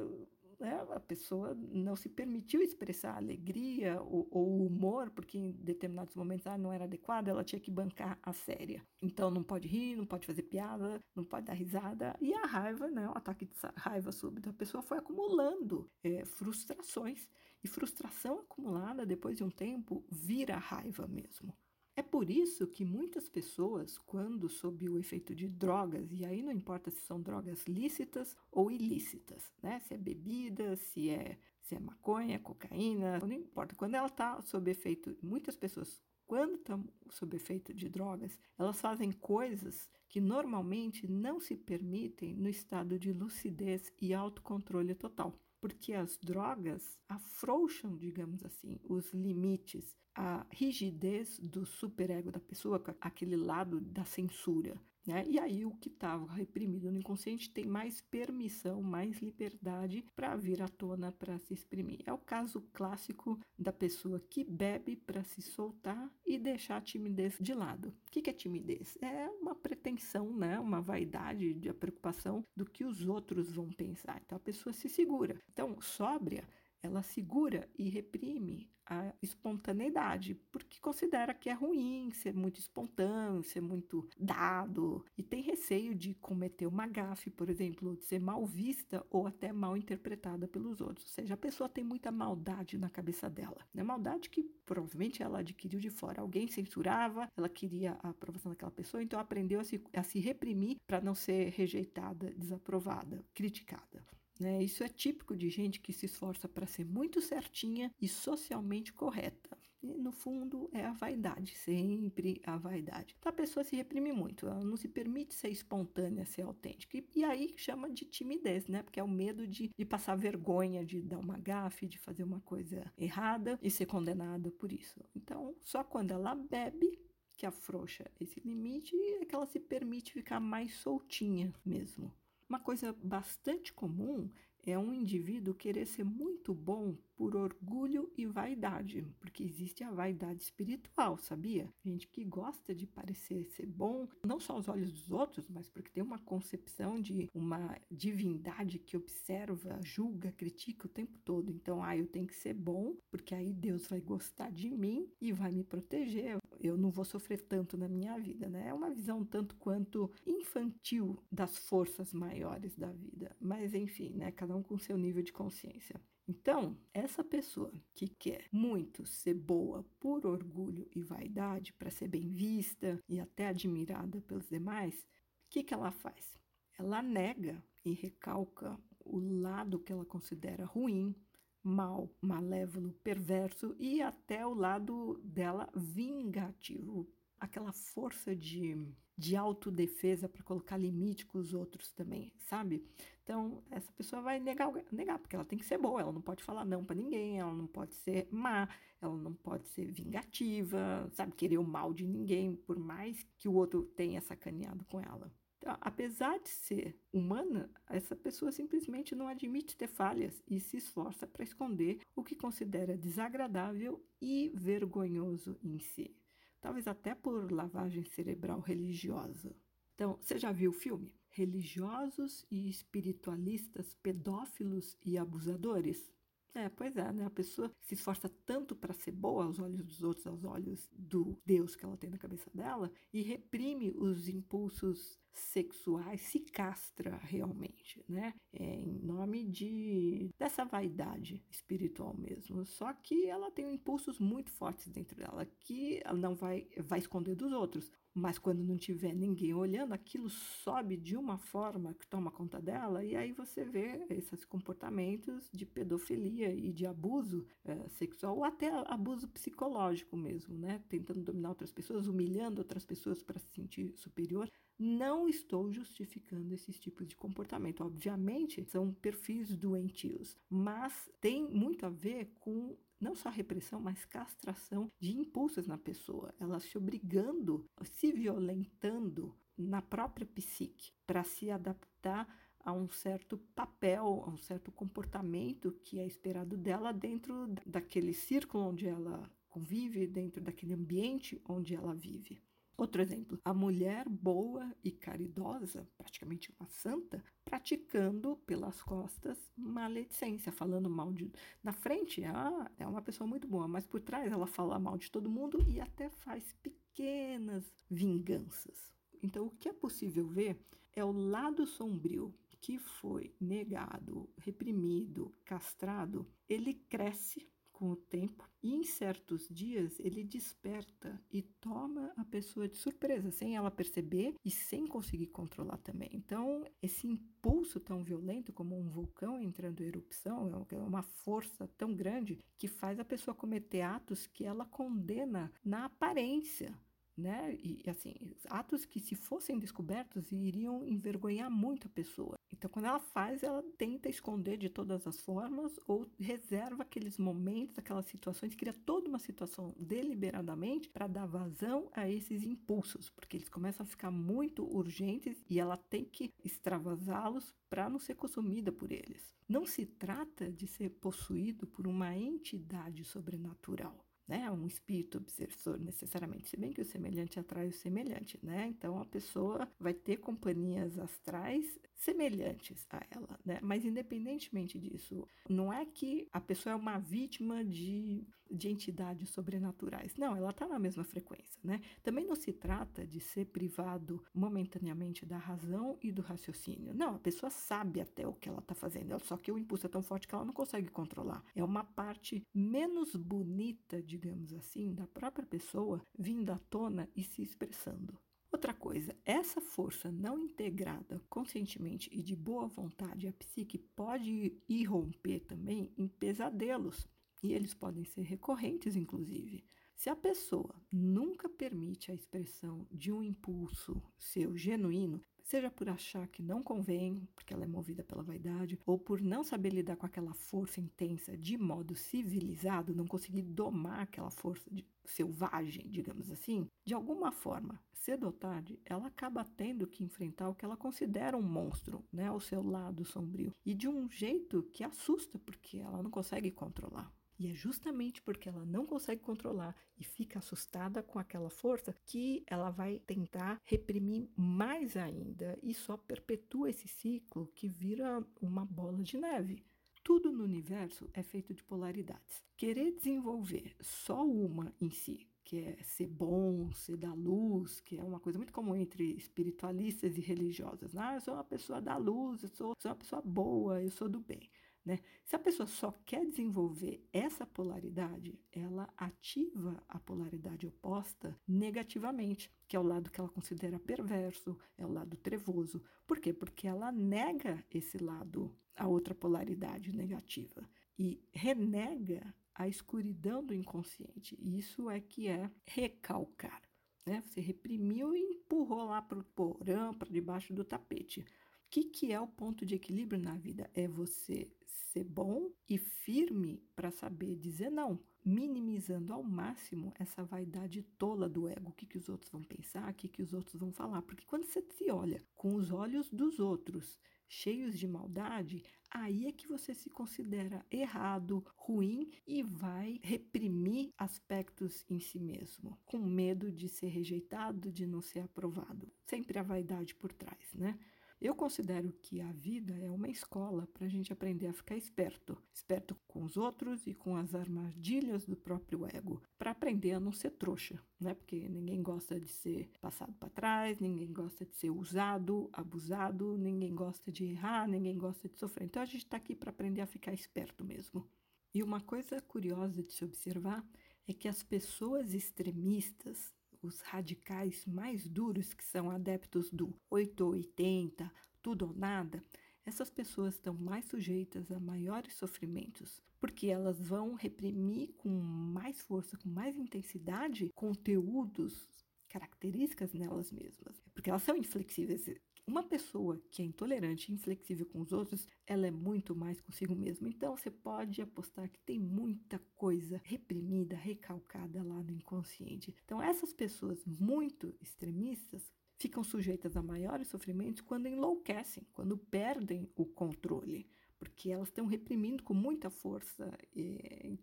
né, 0.60 0.86
a 0.90 1.00
pessoa 1.00 1.54
não 1.54 1.96
se 1.96 2.08
permitiu 2.08 2.62
expressar 2.62 3.16
alegria 3.16 4.00
ou, 4.02 4.28
ou, 4.30 4.66
humor, 4.66 5.10
porque 5.10 5.38
em 5.38 5.52
determinados 5.52 6.14
momentos 6.14 6.46
ah, 6.46 6.58
não 6.58 6.72
era 6.72 6.84
adequado, 6.84 7.28
ela 7.28 7.42
tinha 7.42 7.60
que 7.60 7.70
bancar 7.70 8.18
a 8.22 8.32
séria. 8.32 8.86
Então 9.00 9.30
não 9.30 9.42
pode 9.42 9.66
rir, 9.66 9.96
não 9.96 10.06
pode 10.06 10.26
fazer 10.26 10.42
piada, 10.42 11.00
não 11.14 11.24
pode 11.24 11.46
dar 11.46 11.54
risada. 11.54 12.14
E 12.20 12.34
a 12.34 12.46
raiva, 12.46 12.88
né, 12.90 13.08
o 13.08 13.16
ataque 13.16 13.46
de 13.46 13.54
raiva 13.76 14.12
súbita, 14.12 14.50
a 14.50 14.52
pessoa 14.52 14.82
foi 14.82 14.98
acumulando 14.98 15.90
é, 16.04 16.24
frustrações. 16.24 17.28
E 17.62 17.68
frustração 17.68 18.38
acumulada 18.38 19.04
depois 19.04 19.36
de 19.36 19.44
um 19.44 19.50
tempo 19.50 20.02
vira 20.10 20.56
raiva 20.56 21.06
mesmo. 21.06 21.54
É 21.96 22.02
por 22.02 22.30
isso 22.30 22.66
que 22.66 22.84
muitas 22.84 23.28
pessoas, 23.28 23.98
quando 23.98 24.48
sob 24.48 24.88
o 24.88 24.96
efeito 24.96 25.34
de 25.34 25.48
drogas, 25.48 26.10
e 26.12 26.24
aí 26.24 26.42
não 26.42 26.52
importa 26.52 26.90
se 26.90 27.00
são 27.00 27.20
drogas 27.20 27.64
lícitas 27.66 28.36
ou 28.50 28.70
ilícitas, 28.70 29.52
né? 29.62 29.80
Se 29.80 29.94
é 29.94 29.98
bebida, 29.98 30.76
se 30.76 31.10
é, 31.10 31.38
se 31.60 31.74
é 31.74 31.80
maconha, 31.80 32.38
cocaína, 32.38 33.18
não 33.18 33.32
importa. 33.32 33.74
Quando 33.74 33.96
ela 33.96 34.06
está 34.06 34.40
sob 34.42 34.70
efeito, 34.70 35.16
muitas 35.22 35.56
pessoas, 35.56 36.00
quando 36.26 36.54
estão 36.54 36.88
sob 37.10 37.36
efeito 37.36 37.74
de 37.74 37.88
drogas, 37.88 38.38
elas 38.56 38.80
fazem 38.80 39.10
coisas 39.10 39.90
que 40.08 40.20
normalmente 40.20 41.06
não 41.06 41.40
se 41.40 41.56
permitem 41.56 42.34
no 42.34 42.48
estado 42.48 42.98
de 42.98 43.12
lucidez 43.12 43.92
e 44.00 44.14
autocontrole 44.14 44.94
total 44.94 45.38
porque 45.60 45.92
as 45.92 46.16
drogas 46.18 46.98
afrouxam, 47.08 47.96
digamos 47.96 48.44
assim, 48.44 48.80
os 48.84 49.12
limites, 49.12 49.94
a 50.14 50.46
rigidez 50.50 51.38
do 51.38 51.66
superego 51.66 52.30
da 52.32 52.40
pessoa, 52.40 52.82
aquele 53.00 53.36
lado 53.36 53.80
da 53.80 54.04
censura. 54.04 54.80
Né? 55.10 55.24
E 55.26 55.40
aí 55.40 55.64
o 55.64 55.72
que 55.72 55.88
estava 55.88 56.32
reprimido 56.32 56.92
no 56.92 56.98
inconsciente 56.98 57.50
tem 57.50 57.66
mais 57.66 58.00
permissão, 58.00 58.80
mais 58.80 59.18
liberdade 59.18 60.04
para 60.14 60.36
vir 60.36 60.62
à 60.62 60.68
tona, 60.68 61.10
para 61.10 61.36
se 61.36 61.52
exprimir. 61.52 62.00
É 62.06 62.12
o 62.12 62.18
caso 62.18 62.60
clássico 62.72 63.36
da 63.58 63.72
pessoa 63.72 64.20
que 64.20 64.44
bebe 64.44 64.94
para 64.94 65.24
se 65.24 65.42
soltar 65.42 66.08
e 66.24 66.38
deixar 66.38 66.76
a 66.76 66.80
timidez 66.80 67.36
de 67.40 67.52
lado. 67.52 67.88
O 67.88 68.10
que 68.12 68.30
é 68.30 68.32
timidez? 68.32 68.96
É 69.02 69.28
uma 69.30 69.54
pretensão, 69.54 70.32
né? 70.32 70.60
uma 70.60 70.80
vaidade, 70.80 71.68
a 71.68 71.74
preocupação 71.74 72.44
do 72.56 72.64
que 72.64 72.84
os 72.84 73.04
outros 73.04 73.50
vão 73.50 73.68
pensar. 73.68 74.22
Então 74.24 74.36
a 74.36 74.40
pessoa 74.40 74.72
se 74.72 74.88
segura. 74.88 75.40
Então, 75.50 75.80
sóbria 75.80 76.46
ela 76.82 77.02
segura 77.02 77.68
e 77.76 77.88
reprime 77.88 78.70
a 78.90 79.14
espontaneidade, 79.22 80.34
porque 80.50 80.80
considera 80.80 81.32
que 81.32 81.48
é 81.48 81.52
ruim 81.52 82.10
ser 82.10 82.34
muito 82.34 82.58
espontâneo, 82.58 83.44
ser 83.44 83.60
muito 83.60 84.08
dado, 84.18 85.04
e 85.16 85.22
tem 85.22 85.40
receio 85.40 85.94
de 85.94 86.14
cometer 86.14 86.66
uma 86.66 86.88
gafe, 86.88 87.30
por 87.30 87.48
exemplo, 87.48 87.96
de 87.96 88.04
ser 88.04 88.18
mal 88.18 88.44
vista 88.44 89.06
ou 89.08 89.28
até 89.28 89.52
mal 89.52 89.76
interpretada 89.76 90.48
pelos 90.48 90.80
outros. 90.80 91.06
Ou 91.06 91.12
seja, 91.12 91.34
a 91.34 91.36
pessoa 91.36 91.68
tem 91.68 91.84
muita 91.84 92.10
maldade 92.10 92.76
na 92.76 92.90
cabeça 92.90 93.30
dela. 93.30 93.58
É 93.76 93.82
maldade 93.82 94.28
que 94.28 94.42
provavelmente 94.66 95.22
ela 95.22 95.38
adquiriu 95.38 95.78
de 95.78 95.90
fora. 95.90 96.20
Alguém 96.20 96.48
censurava, 96.48 97.30
ela 97.36 97.48
queria 97.48 97.96
a 98.02 98.10
aprovação 98.10 98.50
daquela 98.50 98.72
pessoa, 98.72 99.02
então 99.02 99.20
aprendeu 99.20 99.60
a 99.60 99.64
se, 99.64 99.80
a 99.94 100.02
se 100.02 100.18
reprimir 100.18 100.78
para 100.86 101.00
não 101.00 101.14
ser 101.14 101.50
rejeitada, 101.50 102.32
desaprovada, 102.36 103.24
criticada. 103.32 104.04
Né? 104.40 104.62
Isso 104.64 104.82
é 104.82 104.88
típico 104.88 105.36
de 105.36 105.50
gente 105.50 105.80
que 105.80 105.92
se 105.92 106.06
esforça 106.06 106.48
para 106.48 106.66
ser 106.66 106.86
muito 106.86 107.20
certinha 107.20 107.92
e 108.00 108.08
socialmente 108.08 108.92
correta. 108.92 109.56
E, 109.82 109.96
no 109.96 110.12
fundo, 110.12 110.68
é 110.72 110.84
a 110.84 110.92
vaidade, 110.92 111.56
sempre 111.56 112.40
a 112.44 112.56
vaidade. 112.56 113.16
Então, 113.18 113.30
a 113.30 113.34
pessoa 113.34 113.64
se 113.64 113.74
reprime 113.76 114.12
muito, 114.12 114.46
ela 114.46 114.62
não 114.62 114.76
se 114.76 114.88
permite 114.88 115.34
ser 115.34 115.48
espontânea, 115.48 116.26
ser 116.26 116.42
autêntica. 116.42 116.98
E, 116.98 117.06
e 117.16 117.24
aí 117.24 117.54
chama 117.56 117.90
de 117.90 118.04
timidez, 118.04 118.66
né? 118.66 118.82
Porque 118.82 119.00
é 119.00 119.02
o 119.02 119.08
medo 119.08 119.46
de, 119.46 119.70
de 119.76 119.84
passar 119.86 120.16
vergonha, 120.16 120.84
de 120.84 121.00
dar 121.00 121.18
uma 121.18 121.38
gafe, 121.38 121.86
de 121.86 121.98
fazer 121.98 122.24
uma 122.24 122.40
coisa 122.40 122.92
errada 122.96 123.58
e 123.62 123.70
ser 123.70 123.86
condenada 123.86 124.50
por 124.50 124.70
isso. 124.70 125.00
Então, 125.14 125.54
só 125.62 125.82
quando 125.82 126.10
ela 126.12 126.34
bebe 126.34 126.98
que 127.34 127.46
afrouxa 127.46 128.04
esse 128.20 128.38
limite 128.40 128.94
é 129.18 129.24
que 129.24 129.34
ela 129.34 129.46
se 129.46 129.58
permite 129.58 130.12
ficar 130.12 130.40
mais 130.40 130.74
soltinha 130.74 131.50
mesmo. 131.64 132.12
Uma 132.50 132.58
coisa 132.58 132.92
bastante 133.00 133.72
comum 133.72 134.28
é 134.66 134.76
um 134.76 134.92
indivíduo 134.92 135.54
querer 135.54 135.86
ser 135.86 136.02
muito 136.02 136.52
bom 136.52 136.96
por 137.20 137.36
orgulho 137.36 138.10
e 138.16 138.24
vaidade, 138.24 139.06
porque 139.20 139.44
existe 139.44 139.84
a 139.84 139.90
vaidade 139.90 140.42
espiritual, 140.42 141.18
sabia? 141.18 141.68
Gente 141.84 142.08
que 142.08 142.24
gosta 142.24 142.74
de 142.74 142.86
parecer 142.86 143.44
ser 143.44 143.66
bom, 143.66 144.08
não 144.26 144.40
só 144.40 144.54
aos 144.54 144.68
olhos 144.68 144.90
dos 144.90 145.12
outros, 145.12 145.46
mas 145.50 145.68
porque 145.68 145.90
tem 145.90 146.02
uma 146.02 146.18
concepção 146.18 146.98
de 146.98 147.28
uma 147.34 147.76
divindade 147.90 148.78
que 148.78 148.96
observa, 148.96 149.78
julga, 149.84 150.32
critica 150.32 150.86
o 150.86 150.88
tempo 150.88 151.18
todo. 151.22 151.52
Então, 151.52 151.82
ah, 151.82 151.94
eu 151.94 152.06
tenho 152.06 152.26
que 152.26 152.34
ser 152.34 152.54
bom, 152.54 152.96
porque 153.10 153.34
aí 153.34 153.52
Deus 153.52 153.86
vai 153.86 154.00
gostar 154.00 154.50
de 154.50 154.70
mim 154.70 155.06
e 155.20 155.30
vai 155.30 155.52
me 155.52 155.62
proteger, 155.62 156.38
eu 156.58 156.78
não 156.78 156.90
vou 156.90 157.04
sofrer 157.04 157.42
tanto 157.42 157.76
na 157.76 157.86
minha 157.86 158.18
vida, 158.18 158.48
né? 158.48 158.68
É 158.68 158.72
uma 158.72 158.90
visão 158.90 159.26
tanto 159.26 159.56
quanto 159.56 160.10
infantil 160.26 161.18
das 161.30 161.58
forças 161.58 162.14
maiores 162.14 162.74
da 162.76 162.90
vida. 162.90 163.36
Mas 163.38 163.74
enfim, 163.74 164.14
né? 164.14 164.32
Cada 164.32 164.56
um 164.56 164.62
com 164.62 164.78
seu 164.78 164.96
nível 164.96 165.22
de 165.22 165.34
consciência. 165.34 166.00
Então, 166.30 166.78
essa 166.94 167.24
pessoa 167.24 167.72
que 167.92 168.06
quer 168.06 168.46
muito 168.52 169.04
ser 169.04 169.34
boa 169.34 169.84
por 169.98 170.24
orgulho 170.24 170.88
e 170.94 171.02
vaidade, 171.02 171.72
para 171.72 171.90
ser 171.90 172.06
bem 172.06 172.30
vista 172.30 173.02
e 173.08 173.18
até 173.18 173.48
admirada 173.48 174.20
pelos 174.20 174.48
demais, 174.48 174.94
o 174.94 175.06
que, 175.50 175.64
que 175.64 175.74
ela 175.74 175.90
faz? 175.90 176.38
Ela 176.78 177.02
nega 177.02 177.60
e 177.84 177.94
recalca 177.94 178.78
o 179.04 179.18
lado 179.18 179.80
que 179.80 179.92
ela 179.92 180.04
considera 180.04 180.64
ruim, 180.64 181.16
mal, 181.64 182.08
malévolo, 182.20 182.92
perverso 183.02 183.74
e 183.76 184.00
até 184.00 184.46
o 184.46 184.54
lado 184.54 185.20
dela 185.24 185.68
vingativo, 185.74 187.12
aquela 187.40 187.72
força 187.72 188.36
de, 188.36 188.86
de 189.18 189.34
autodefesa 189.34 190.28
para 190.28 190.44
colocar 190.44 190.76
limite 190.76 191.26
com 191.26 191.38
os 191.38 191.52
outros 191.52 191.90
também, 191.90 192.32
sabe? 192.38 192.86
Então, 193.30 193.62
essa 193.70 193.92
pessoa 193.92 194.20
vai 194.20 194.40
negar, 194.40 194.68
negar, 194.90 195.16
porque 195.16 195.36
ela 195.36 195.44
tem 195.44 195.56
que 195.56 195.64
ser 195.64 195.78
boa, 195.78 196.00
ela 196.00 196.10
não 196.10 196.20
pode 196.20 196.42
falar 196.42 196.64
não 196.64 196.84
para 196.84 196.96
ninguém, 196.96 197.38
ela 197.38 197.54
não 197.54 197.68
pode 197.68 197.94
ser 197.94 198.26
má, 198.28 198.68
ela 199.00 199.16
não 199.16 199.32
pode 199.32 199.68
ser 199.68 199.92
vingativa, 199.92 201.08
sabe? 201.12 201.36
Querer 201.36 201.58
o 201.58 201.62
mal 201.62 201.94
de 201.94 202.04
ninguém, 202.08 202.56
por 202.56 202.76
mais 202.76 203.24
que 203.38 203.48
o 203.48 203.54
outro 203.54 203.84
tenha 203.94 204.20
sacaneado 204.20 204.84
com 204.86 205.00
ela. 205.00 205.32
Então, 205.58 205.76
apesar 205.80 206.40
de 206.40 206.48
ser 206.48 206.98
humana, 207.12 207.70
essa 207.88 208.16
pessoa 208.16 208.50
simplesmente 208.50 209.14
não 209.14 209.28
admite 209.28 209.76
ter 209.76 209.86
falhas 209.86 210.42
e 210.48 210.58
se 210.58 210.78
esforça 210.78 211.24
para 211.24 211.44
esconder 211.44 212.00
o 212.16 212.24
que 212.24 212.34
considera 212.34 212.98
desagradável 212.98 214.04
e 214.20 214.50
vergonhoso 214.56 215.56
em 215.62 215.78
si. 215.78 216.16
Talvez 216.60 216.88
até 216.88 217.14
por 217.14 217.52
lavagem 217.52 218.02
cerebral 218.02 218.58
religiosa. 218.58 219.54
Então, 219.94 220.18
você 220.20 220.36
já 220.36 220.50
viu 220.50 220.72
o 220.72 220.74
filme? 220.74 221.14
Religiosos 221.30 222.44
e 222.50 222.68
espiritualistas 222.68 223.94
pedófilos 224.02 224.96
e 225.04 225.16
abusadores? 225.16 226.10
É, 226.54 226.68
pois 226.68 226.96
é, 226.96 227.12
né? 227.12 227.24
A 227.24 227.30
pessoa 227.30 227.70
se 227.80 227.94
esforça 227.94 228.28
tanto 228.44 228.74
para 228.74 228.92
ser 228.92 229.12
boa 229.12 229.44
aos 229.44 229.60
olhos 229.60 229.84
dos 229.84 230.02
outros, 230.02 230.26
aos 230.26 230.44
olhos 230.44 230.88
do 230.92 231.38
Deus 231.46 231.76
que 231.76 231.84
ela 231.84 231.96
tem 231.96 232.10
na 232.10 232.18
cabeça 232.18 232.50
dela, 232.52 232.90
e 233.12 233.22
reprime 233.22 233.92
os 233.96 234.28
impulsos 234.28 235.18
sexuais, 235.32 236.22
se 236.22 236.40
castra 236.40 237.16
realmente, 237.18 238.04
né? 238.08 238.34
É, 238.52 238.64
em 238.64 238.98
nome 238.98 239.44
de 239.44 240.28
dessa 240.36 240.64
vaidade 240.64 241.40
espiritual 241.48 242.16
mesmo. 242.16 242.64
Só 242.66 242.92
que 242.94 243.26
ela 243.26 243.50
tem 243.50 243.72
impulsos 243.72 244.18
muito 244.18 244.50
fortes 244.50 244.88
dentro 244.88 245.16
dela 245.16 245.46
que 245.60 246.00
ela 246.04 246.18
não 246.18 246.34
vai 246.34 246.66
vai 246.78 246.98
esconder 246.98 247.36
dos 247.36 247.52
outros. 247.52 247.92
Mas 248.12 248.38
quando 248.38 248.64
não 248.64 248.76
tiver 248.76 249.14
ninguém 249.14 249.54
olhando, 249.54 249.92
aquilo 249.92 250.28
sobe 250.28 250.96
de 250.96 251.16
uma 251.16 251.38
forma 251.38 251.94
que 251.94 252.06
toma 252.06 252.30
conta 252.30 252.60
dela, 252.60 253.04
e 253.04 253.14
aí 253.14 253.32
você 253.32 253.64
vê 253.64 254.04
esses 254.10 254.44
comportamentos 254.44 255.48
de 255.52 255.64
pedofilia 255.64 256.52
e 256.52 256.72
de 256.72 256.86
abuso 256.86 257.46
é, 257.64 257.88
sexual, 257.88 258.36
ou 258.36 258.44
até 258.44 258.68
abuso 258.86 259.28
psicológico 259.28 260.16
mesmo, 260.16 260.58
né? 260.58 260.82
Tentando 260.88 261.22
dominar 261.22 261.50
outras 261.50 261.72
pessoas, 261.72 262.08
humilhando 262.08 262.60
outras 262.60 262.84
pessoas 262.84 263.22
para 263.22 263.38
se 263.38 263.48
sentir 263.52 263.92
superior. 263.96 264.50
Não 264.78 265.28
estou 265.28 265.70
justificando 265.70 266.54
esses 266.54 266.80
tipos 266.80 267.06
de 267.06 267.14
comportamento. 267.14 267.84
Obviamente, 267.84 268.64
são 268.64 268.92
perfis 268.92 269.54
doentios, 269.54 270.36
mas 270.48 271.08
tem 271.20 271.44
muito 271.44 271.84
a 271.86 271.90
ver 271.90 272.32
com 272.40 272.76
não 273.00 273.14
só 273.14 273.30
repressão, 273.30 273.80
mas 273.80 274.04
castração 274.04 274.90
de 275.00 275.16
impulsos 275.16 275.66
na 275.66 275.78
pessoa, 275.78 276.34
ela 276.38 276.60
se 276.60 276.76
obrigando, 276.76 277.64
se 277.82 278.12
violentando 278.12 279.34
na 279.56 279.80
própria 279.80 280.26
psique 280.26 280.92
para 281.06 281.24
se 281.24 281.50
adaptar 281.50 282.28
a 282.62 282.72
um 282.72 282.88
certo 282.88 283.38
papel, 283.54 284.22
a 284.26 284.30
um 284.30 284.36
certo 284.36 284.70
comportamento 284.70 285.72
que 285.84 285.98
é 285.98 286.06
esperado 286.06 286.56
dela 286.56 286.92
dentro 286.92 287.54
daquele 287.66 288.12
círculo 288.12 288.64
onde 288.64 288.86
ela 288.86 289.30
convive, 289.48 290.06
dentro 290.06 290.40
daquele 290.40 290.74
ambiente 290.74 291.40
onde 291.48 291.74
ela 291.74 291.94
vive. 291.94 292.40
Outro 292.80 293.02
exemplo, 293.02 293.38
a 293.44 293.52
mulher 293.52 294.08
boa 294.08 294.74
e 294.82 294.90
caridosa, 294.90 295.86
praticamente 295.98 296.50
uma 296.58 296.66
santa, 296.70 297.22
praticando 297.44 298.38
pelas 298.46 298.82
costas 298.82 299.36
maledicência, 299.54 300.50
falando 300.50 300.88
mal 300.88 301.12
de. 301.12 301.30
Na 301.62 301.74
frente, 301.74 302.24
ah, 302.24 302.70
é 302.78 302.86
uma 302.86 303.02
pessoa 303.02 303.28
muito 303.28 303.46
boa, 303.46 303.68
mas 303.68 303.86
por 303.86 304.00
trás 304.00 304.32
ela 304.32 304.46
fala 304.46 304.78
mal 304.78 304.96
de 304.96 305.10
todo 305.10 305.28
mundo 305.28 305.62
e 305.68 305.78
até 305.78 306.08
faz 306.08 306.54
pequenas 306.62 307.70
vinganças. 307.90 308.90
Então, 309.22 309.48
o 309.48 309.50
que 309.50 309.68
é 309.68 309.74
possível 309.74 310.26
ver 310.26 310.58
é 310.94 311.04
o 311.04 311.12
lado 311.12 311.66
sombrio 311.66 312.34
que 312.62 312.78
foi 312.78 313.34
negado, 313.38 314.26
reprimido, 314.38 315.34
castrado, 315.44 316.26
ele 316.48 316.72
cresce 316.88 317.46
com 317.80 317.92
o 317.92 317.96
tempo 317.96 318.46
e 318.62 318.74
em 318.74 318.84
certos 318.84 319.48
dias 319.48 319.98
ele 319.98 320.22
desperta 320.22 321.18
e 321.32 321.40
toma 321.40 322.12
a 322.14 322.22
pessoa 322.26 322.68
de 322.68 322.76
surpresa, 322.76 323.30
sem 323.30 323.56
ela 323.56 323.70
perceber 323.70 324.34
e 324.44 324.50
sem 324.50 324.86
conseguir 324.86 325.28
controlar 325.28 325.78
também. 325.78 326.10
Então, 326.12 326.62
esse 326.82 327.06
impulso 327.06 327.80
tão 327.80 328.04
violento 328.04 328.52
como 328.52 328.78
um 328.78 328.86
vulcão 328.86 329.40
entrando 329.40 329.80
em 329.80 329.86
erupção 329.86 330.66
é, 330.70 330.74
é 330.74 330.78
uma 330.78 331.02
força 331.02 331.66
tão 331.78 331.94
grande 331.94 332.38
que 332.58 332.68
faz 332.68 333.00
a 333.00 333.04
pessoa 333.04 333.34
cometer 333.34 333.80
atos 333.80 334.26
que 334.26 334.44
ela 334.44 334.66
condena 334.66 335.50
na 335.64 335.86
aparência 335.86 336.78
né? 337.20 337.56
E 337.62 337.88
assim, 337.88 338.14
atos 338.48 338.84
que 338.84 338.98
se 338.98 339.14
fossem 339.14 339.58
descobertos 339.58 340.32
iriam 340.32 340.86
envergonhar 340.86 341.50
muito 341.50 341.86
a 341.86 341.90
pessoa. 341.90 342.38
Então, 342.52 342.68
quando 342.68 342.86
ela 342.86 342.98
faz, 342.98 343.42
ela 343.42 343.62
tenta 343.78 344.08
esconder 344.08 344.56
de 344.56 344.68
todas 344.68 345.06
as 345.06 345.20
formas 345.20 345.78
ou 345.86 346.10
reserva 346.18 346.82
aqueles 346.82 347.16
momentos, 347.16 347.78
aquelas 347.78 348.06
situações, 348.06 348.54
cria 348.54 348.74
toda 348.84 349.08
uma 349.08 349.18
situação 349.18 349.74
deliberadamente 349.78 350.88
para 350.88 351.06
dar 351.06 351.26
vazão 351.26 351.88
a 351.92 352.08
esses 352.08 352.42
impulsos, 352.42 353.08
porque 353.10 353.36
eles 353.36 353.48
começam 353.48 353.84
a 353.84 353.88
ficar 353.88 354.10
muito 354.10 354.64
urgentes 354.64 355.42
e 355.48 355.60
ela 355.60 355.76
tem 355.76 356.04
que 356.04 356.30
extravasá-los 356.44 357.54
para 357.68 357.88
não 357.88 357.98
ser 357.98 358.14
consumida 358.14 358.72
por 358.72 358.90
eles. 358.90 359.34
Não 359.48 359.64
se 359.64 359.86
trata 359.86 360.50
de 360.50 360.66
ser 360.66 360.90
possuído 360.90 361.66
por 361.66 361.86
uma 361.86 362.16
entidade 362.16 363.04
sobrenatural 363.04 363.96
né, 364.30 364.48
um 364.48 364.64
espírito 364.64 365.18
obsessor 365.18 365.76
necessariamente, 365.76 366.48
se 366.48 366.56
bem 366.56 366.72
que 366.72 366.80
o 366.80 366.84
semelhante 366.84 367.40
atrai 367.40 367.66
o 367.66 367.72
semelhante, 367.72 368.38
né? 368.40 368.68
Então 368.68 369.00
a 369.00 369.04
pessoa 369.04 369.68
vai 369.78 369.92
ter 369.92 370.18
companhias 370.18 370.96
astrais 371.00 371.66
semelhantes 372.00 372.86
a 372.90 373.02
ela, 373.10 373.38
né? 373.44 373.58
Mas 373.62 373.84
independentemente 373.84 374.78
disso, 374.78 375.26
não 375.48 375.70
é 375.72 375.84
que 375.84 376.28
a 376.32 376.40
pessoa 376.40 376.72
é 376.72 376.76
uma 376.76 376.98
vítima 376.98 377.62
de, 377.62 378.26
de 378.50 378.68
entidades 378.70 379.28
sobrenaturais. 379.28 380.16
Não, 380.16 380.34
ela 380.34 380.50
está 380.50 380.66
na 380.66 380.78
mesma 380.78 381.04
frequência, 381.04 381.60
né? 381.62 381.80
Também 382.02 382.26
não 382.26 382.34
se 382.34 382.52
trata 382.52 383.06
de 383.06 383.20
ser 383.20 383.46
privado 383.46 384.24
momentaneamente 384.34 385.26
da 385.26 385.36
razão 385.36 385.98
e 386.02 386.10
do 386.10 386.22
raciocínio. 386.22 386.94
Não, 386.94 387.16
a 387.16 387.18
pessoa 387.18 387.50
sabe 387.50 388.00
até 388.00 388.26
o 388.26 388.32
que 388.32 388.48
ela 388.48 388.60
está 388.60 388.74
fazendo, 388.74 389.18
só 389.22 389.36
que 389.36 389.52
o 389.52 389.58
impulso 389.58 389.86
é 389.86 389.90
tão 389.90 390.02
forte 390.02 390.26
que 390.26 390.34
ela 390.34 390.44
não 390.44 390.54
consegue 390.54 390.88
controlar. 390.88 391.44
É 391.54 391.62
uma 391.62 391.84
parte 391.84 392.42
menos 392.54 393.14
bonita, 393.14 394.02
digamos 394.02 394.54
assim, 394.54 394.94
da 394.94 395.06
própria 395.06 395.44
pessoa 395.44 396.00
vindo 396.18 396.50
à 396.50 396.58
tona 396.70 397.06
e 397.14 397.22
se 397.22 397.42
expressando. 397.42 398.18
Outra 398.52 398.74
coisa, 398.74 399.16
essa 399.24 399.60
força 399.60 400.10
não 400.10 400.38
integrada 400.38 401.22
conscientemente 401.30 402.10
e 402.12 402.20
de 402.20 402.34
boa 402.34 402.66
vontade, 402.66 403.28
a 403.28 403.32
psique 403.32 403.78
pode 403.78 404.60
irromper 404.68 405.40
também 405.40 405.92
em 405.96 406.08
pesadelos, 406.08 407.06
e 407.42 407.52
eles 407.52 407.72
podem 407.72 408.04
ser 408.04 408.22
recorrentes, 408.22 408.96
inclusive. 408.96 409.64
Se 409.94 410.10
a 410.10 410.16
pessoa 410.16 410.74
nunca 410.90 411.48
permite 411.48 412.10
a 412.10 412.14
expressão 412.14 412.86
de 412.90 413.12
um 413.12 413.22
impulso 413.22 414.02
seu 414.18 414.56
genuíno, 414.56 415.24
seja 415.44 415.70
por 415.70 415.88
achar 415.88 416.26
que 416.28 416.42
não 416.42 416.62
convém, 416.62 417.28
porque 417.34 417.52
ela 417.52 417.64
é 417.64 417.66
movida 417.66 418.02
pela 418.02 418.22
vaidade, 418.22 418.78
ou 418.86 418.98
por 418.98 419.20
não 419.20 419.42
saber 419.42 419.70
lidar 419.70 419.96
com 419.96 420.06
aquela 420.06 420.34
força 420.34 420.80
intensa 420.80 421.36
de 421.36 421.56
modo 421.56 421.94
civilizado, 421.94 422.94
não 422.94 423.06
conseguir 423.06 423.42
domar 423.42 424.00
aquela 424.00 424.30
força 424.30 424.68
de, 424.70 424.86
selvagem, 425.10 425.86
digamos 425.88 426.30
assim, 426.30 426.68
de 426.84 426.94
alguma 426.94 427.32
forma, 427.32 427.80
cedo 427.92 428.26
ou 428.26 428.32
tarde, 428.32 428.78
ela 428.84 429.06
acaba 429.06 429.44
tendo 429.44 429.86
que 429.86 430.04
enfrentar 430.04 430.48
o 430.48 430.54
que 430.54 430.64
ela 430.64 430.76
considera 430.76 431.36
um 431.36 431.42
monstro, 431.42 432.04
né, 432.12 432.30
o 432.30 432.40
seu 432.40 432.62
lado 432.62 433.04
sombrio, 433.04 433.54
e 433.64 433.74
de 433.74 433.88
um 433.88 434.08
jeito 434.08 434.62
que 434.72 434.84
assusta, 434.84 435.38
porque 435.38 435.78
ela 435.78 436.02
não 436.02 436.10
consegue 436.10 436.50
controlar. 436.50 437.12
E 437.40 437.50
é 437.50 437.54
justamente 437.54 438.20
porque 438.20 438.50
ela 438.50 438.66
não 438.66 438.84
consegue 438.84 439.22
controlar 439.22 439.74
e 439.98 440.04
fica 440.04 440.38
assustada 440.38 441.02
com 441.02 441.18
aquela 441.18 441.48
força 441.48 441.96
que 442.04 442.44
ela 442.46 442.68
vai 442.68 442.98
tentar 442.98 443.58
reprimir 443.64 444.28
mais 444.36 444.94
ainda 444.94 445.58
e 445.62 445.72
só 445.72 445.96
perpetua 445.96 446.68
esse 446.68 446.86
ciclo 446.86 447.50
que 447.54 447.66
vira 447.66 448.22
uma 448.42 448.66
bola 448.66 449.02
de 449.02 449.16
neve. 449.16 449.64
Tudo 450.04 450.30
no 450.30 450.44
universo 450.44 451.08
é 451.14 451.22
feito 451.22 451.54
de 451.54 451.64
polaridades. 451.64 452.44
Querer 452.58 452.92
desenvolver 452.92 453.74
só 453.80 454.22
uma 454.22 454.74
em 454.78 454.90
si, 454.90 455.26
que 455.42 455.60
é 455.60 455.82
ser 455.82 456.08
bom, 456.08 456.70
ser 456.74 456.98
da 456.98 457.14
luz, 457.14 457.80
que 457.80 457.98
é 457.98 458.04
uma 458.04 458.20
coisa 458.20 458.38
muito 458.38 458.52
comum 458.52 458.76
entre 458.76 459.14
espiritualistas 459.14 460.18
e 460.18 460.20
religiosas. 460.20 460.94
Ah, 460.94 461.14
eu 461.14 461.20
sou 461.22 461.32
uma 461.32 461.44
pessoa 461.44 461.80
da 461.80 461.96
luz, 461.96 462.42
eu 462.42 462.50
sou, 462.50 462.74
sou 462.78 462.90
uma 462.90 462.96
pessoa 462.96 463.22
boa, 463.22 463.82
eu 463.82 463.90
sou 463.90 464.10
do 464.10 464.20
bem. 464.20 464.42
Né? 464.84 464.98
Se 465.24 465.36
a 465.36 465.38
pessoa 465.38 465.66
só 465.66 465.92
quer 466.04 466.24
desenvolver 466.24 467.06
essa 467.12 467.46
polaridade, 467.46 468.40
ela 468.50 468.92
ativa 468.96 469.82
a 469.88 469.98
polaridade 469.98 470.66
oposta 470.66 471.38
negativamente, 471.46 472.50
que 472.66 472.76
é 472.76 472.80
o 472.80 472.84
lado 472.84 473.10
que 473.10 473.20
ela 473.20 473.28
considera 473.28 473.78
perverso, 473.78 474.58
é 474.78 474.86
o 474.86 474.92
lado 474.92 475.16
trevoso. 475.16 475.82
Por 476.06 476.18
quê? 476.18 476.32
Porque 476.32 476.66
ela 476.66 476.90
nega 476.90 477.64
esse 477.70 477.98
lado, 477.98 478.56
a 478.74 478.88
outra 478.88 479.14
polaridade 479.14 479.94
negativa, 479.94 480.68
e 480.98 481.22
renega 481.32 482.34
a 482.54 482.68
escuridão 482.68 483.44
do 483.44 483.54
inconsciente. 483.54 484.36
Isso 484.40 484.90
é 484.90 485.00
que 485.00 485.28
é 485.28 485.50
recalcar. 485.64 486.62
Né? 487.06 487.22
Você 487.22 487.40
reprimiu 487.40 488.14
e 488.14 488.20
empurrou 488.34 488.84
lá 488.84 489.00
para 489.00 489.18
o 489.18 489.24
porão, 489.24 489.94
para 489.94 490.10
debaixo 490.10 490.52
do 490.52 490.64
tapete. 490.64 491.24
Que, 491.70 491.84
que 491.84 492.12
é 492.12 492.20
o 492.20 492.26
ponto 492.26 492.66
de 492.66 492.74
equilíbrio 492.74 493.20
na 493.20 493.36
vida? 493.36 493.70
É 493.74 493.86
você 493.86 494.50
ser 494.66 495.04
bom 495.04 495.52
e 495.68 495.78
firme 495.78 496.60
para 496.74 496.90
saber 496.90 497.36
dizer 497.36 497.70
não, 497.70 498.00
minimizando 498.24 499.12
ao 499.12 499.22
máximo 499.22 499.92
essa 499.96 500.24
vaidade 500.24 500.82
tola 500.98 501.28
do 501.28 501.46
ego, 501.48 501.70
o 501.70 501.72
que, 501.72 501.86
que 501.86 501.96
os 501.96 502.08
outros 502.08 502.30
vão 502.32 502.42
pensar, 502.42 502.90
o 502.90 502.94
que, 502.94 503.08
que 503.08 503.22
os 503.22 503.32
outros 503.32 503.54
vão 503.54 503.72
falar. 503.72 504.02
Porque 504.02 504.26
quando 504.26 504.46
você 504.46 504.60
se 504.62 504.90
olha 504.90 505.22
com 505.36 505.54
os 505.54 505.70
olhos 505.70 506.10
dos 506.10 506.40
outros, 506.40 506.98
cheios 507.28 507.78
de 507.78 507.86
maldade, 507.86 508.64
aí 508.90 509.26
é 509.26 509.32
que 509.32 509.46
você 509.46 509.72
se 509.72 509.88
considera 509.88 510.66
errado, 510.70 511.44
ruim 511.54 512.10
e 512.26 512.42
vai 512.42 512.98
reprimir 513.02 513.92
aspectos 513.96 514.84
em 514.90 514.98
si 514.98 515.20
mesmo, 515.20 515.78
com 515.84 515.98
medo 515.98 516.50
de 516.50 516.68
ser 516.68 516.88
rejeitado, 516.88 517.70
de 517.70 517.86
não 517.86 518.02
ser 518.02 518.20
aprovado. 518.20 518.92
Sempre 519.04 519.38
a 519.38 519.42
vaidade 519.44 519.94
por 519.94 520.12
trás, 520.12 520.52
né? 520.52 520.76
Eu 521.20 521.34
considero 521.34 521.92
que 522.00 522.18
a 522.18 522.32
vida 522.32 522.72
é 522.78 522.90
uma 522.90 523.08
escola 523.10 523.66
para 523.66 523.84
a 523.84 523.88
gente 523.90 524.10
aprender 524.10 524.46
a 524.46 524.54
ficar 524.54 524.74
esperto, 524.74 525.36
esperto 525.52 525.94
com 526.08 526.24
os 526.24 526.38
outros 526.38 526.86
e 526.86 526.94
com 526.94 527.14
as 527.14 527.34
armadilhas 527.34 528.24
do 528.24 528.34
próprio 528.34 528.86
ego, 528.86 529.22
para 529.38 529.50
aprender 529.50 529.92
a 529.92 530.00
não 530.00 530.12
ser 530.12 530.30
trouxa, 530.30 530.82
né? 530.98 531.12
Porque 531.12 531.46
ninguém 531.46 531.82
gosta 531.82 532.18
de 532.18 532.26
ser 532.26 532.70
passado 532.80 533.12
para 533.20 533.28
trás, 533.28 533.78
ninguém 533.80 534.10
gosta 534.10 534.46
de 534.46 534.56
ser 534.56 534.70
usado, 534.70 535.50
abusado, 535.52 536.38
ninguém 536.38 536.74
gosta 536.74 537.12
de 537.12 537.26
errar, 537.26 537.68
ninguém 537.68 537.98
gosta 537.98 538.26
de 538.26 538.38
sofrer. 538.38 538.64
Então 538.64 538.82
a 538.82 538.86
gente 538.86 539.04
está 539.04 539.18
aqui 539.18 539.34
para 539.34 539.50
aprender 539.50 539.82
a 539.82 539.86
ficar 539.86 540.14
esperto 540.14 540.64
mesmo. 540.64 541.06
E 541.52 541.62
uma 541.62 541.82
coisa 541.82 542.18
curiosa 542.22 542.82
de 542.82 542.94
se 542.94 543.04
observar 543.04 543.62
é 544.08 544.14
que 544.14 544.26
as 544.26 544.42
pessoas 544.42 545.12
extremistas 545.12 546.32
os 546.62 546.80
radicais 546.80 547.64
mais 547.66 548.08
duros, 548.08 548.54
que 548.54 548.64
são 548.64 548.90
adeptos 548.90 549.50
do 549.50 549.74
880, 549.90 551.10
tudo 551.42 551.66
ou 551.68 551.74
nada, 551.74 552.22
essas 552.64 552.90
pessoas 552.90 553.34
estão 553.34 553.54
mais 553.54 553.86
sujeitas 553.86 554.50
a 554.52 554.60
maiores 554.60 555.14
sofrimentos, 555.14 556.02
porque 556.20 556.46
elas 556.48 556.80
vão 556.80 557.14
reprimir 557.14 557.94
com 557.96 558.10
mais 558.10 558.80
força, 558.82 559.16
com 559.16 559.28
mais 559.28 559.56
intensidade, 559.56 560.50
conteúdos, 560.54 561.66
características 562.08 562.92
nelas 562.92 563.32
mesmas, 563.32 563.80
porque 563.94 564.10
elas 564.10 564.22
são 564.22 564.36
inflexíveis. 564.36 565.06
Uma 565.50 565.64
pessoa 565.64 566.16
que 566.30 566.42
é 566.42 566.44
intolerante 566.44 567.10
e 567.10 567.14
inflexível 567.16 567.66
com 567.66 567.80
os 567.80 567.92
outros, 567.92 568.24
ela 568.46 568.68
é 568.68 568.70
muito 568.70 569.16
mais 569.16 569.40
consigo 569.40 569.74
mesma. 569.74 570.08
Então 570.08 570.36
você 570.36 570.48
pode 570.48 571.02
apostar 571.02 571.50
que 571.50 571.58
tem 571.62 571.76
muita 571.76 572.38
coisa 572.54 573.00
reprimida, 573.02 573.74
recalcada 573.74 574.62
lá 574.62 574.80
no 574.80 574.92
inconsciente. 574.92 575.74
Então 575.84 576.00
essas 576.00 576.32
pessoas 576.32 576.84
muito 576.86 577.52
extremistas 577.60 578.48
ficam 578.78 579.02
sujeitas 579.02 579.56
a 579.56 579.62
maiores 579.62 580.06
sofrimentos 580.06 580.60
quando 580.60 580.86
enlouquecem, 580.86 581.66
quando 581.72 581.98
perdem 581.98 582.70
o 582.76 582.86
controle, 582.86 583.66
porque 583.98 584.30
elas 584.30 584.46
estão 584.46 584.66
reprimindo 584.66 585.24
com 585.24 585.34
muita 585.34 585.68
força. 585.68 586.32
E, 586.54 587.18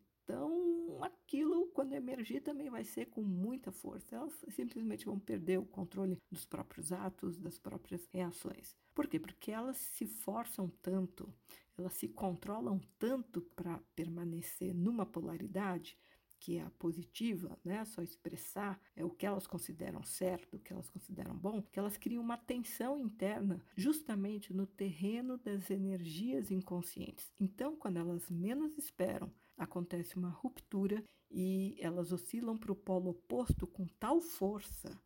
então, 0.98 1.04
aquilo, 1.04 1.68
quando 1.68 1.94
emergir, 1.94 2.42
também 2.42 2.72
vai 2.72 2.84
ser 2.84 3.06
com 3.06 3.22
muita 3.22 3.72
força. 3.72 4.16
Elas 4.16 4.34
simplesmente 4.50 5.06
vão 5.06 5.20
perder 5.20 5.60
o 5.60 5.66
controle 5.66 6.18
dos 6.32 6.44
próprios 6.44 6.92
atos, 6.92 7.38
das 7.38 7.60
próprias 7.60 8.08
reações. 8.12 8.76
Por 8.96 9.06
quê? 9.08 9.20
Porque 9.20 9.52
elas 9.52 9.78
se 9.78 10.08
forçam 10.08 10.68
tanto, 10.82 11.32
elas 11.78 11.94
se 11.94 12.08
controlam 12.08 12.82
tanto 12.98 13.42
para 13.56 13.80
permanecer 13.96 14.74
numa 14.74 15.06
polaridade 15.06 15.96
que 16.40 16.58
é 16.58 16.64
a 16.64 16.70
positiva, 16.72 17.58
né, 17.64 17.84
só 17.86 18.02
expressar 18.02 18.80
é 18.96 19.04
o 19.04 19.10
que 19.10 19.26
elas 19.26 19.48
consideram 19.48 20.04
certo, 20.04 20.56
o 20.56 20.60
que 20.60 20.72
elas 20.72 20.90
consideram 20.90 21.36
bom, 21.36 21.62
que 21.62 21.80
elas 21.80 21.98
criam 21.98 22.24
uma 22.24 22.38
tensão 22.38 23.00
interna 23.00 23.62
justamente 23.76 24.54
no 24.54 24.66
terreno 24.66 25.38
das 25.38 25.70
energias 25.70 26.52
inconscientes. 26.52 27.32
Então, 27.40 27.76
quando 27.76 27.98
elas 27.98 28.30
menos 28.30 28.78
esperam, 28.78 29.32
acontece 29.58 30.18
uma 30.18 30.30
ruptura 30.30 31.04
e 31.30 31.76
elas 31.80 32.12
oscilam 32.12 32.58
para 32.58 32.72
o 32.72 32.76
polo 32.76 33.10
oposto 33.12 33.68
com 33.68 33.86
tal 34.00 34.22
força 34.22 34.98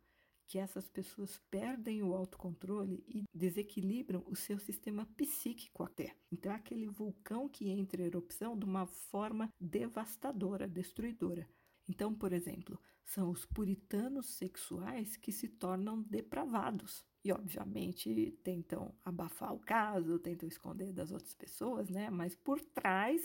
que 0.52 0.58
essas 0.58 0.86
pessoas 0.86 1.40
perdem 1.50 2.02
o 2.02 2.12
autocontrole 2.12 3.02
e 3.08 3.24
desequilibram 3.32 4.22
o 4.26 4.36
seu 4.36 4.58
sistema 4.58 5.06
psíquico 5.16 5.82
até. 5.82 6.14
Então 6.30 6.52
é 6.52 6.56
aquele 6.56 6.90
vulcão 6.90 7.48
que 7.48 7.70
entra 7.70 8.02
em 8.02 8.04
erupção 8.04 8.54
de 8.58 8.66
uma 8.66 8.84
forma 8.84 9.48
devastadora, 9.58 10.68
destruidora. 10.68 11.48
Então, 11.88 12.14
por 12.14 12.34
exemplo, 12.34 12.78
são 13.02 13.30
os 13.30 13.46
puritanos 13.46 14.26
sexuais 14.26 15.16
que 15.16 15.32
se 15.32 15.48
tornam 15.48 16.02
depravados 16.02 17.02
e 17.24 17.32
obviamente 17.32 18.38
tentam 18.44 18.94
abafar 19.02 19.54
o 19.54 19.58
caso, 19.58 20.18
tentam 20.18 20.46
esconder 20.46 20.92
das 20.92 21.12
outras 21.12 21.32
pessoas, 21.32 21.88
né? 21.88 22.10
Mas 22.10 22.34
por 22.34 22.60
trás 22.60 23.22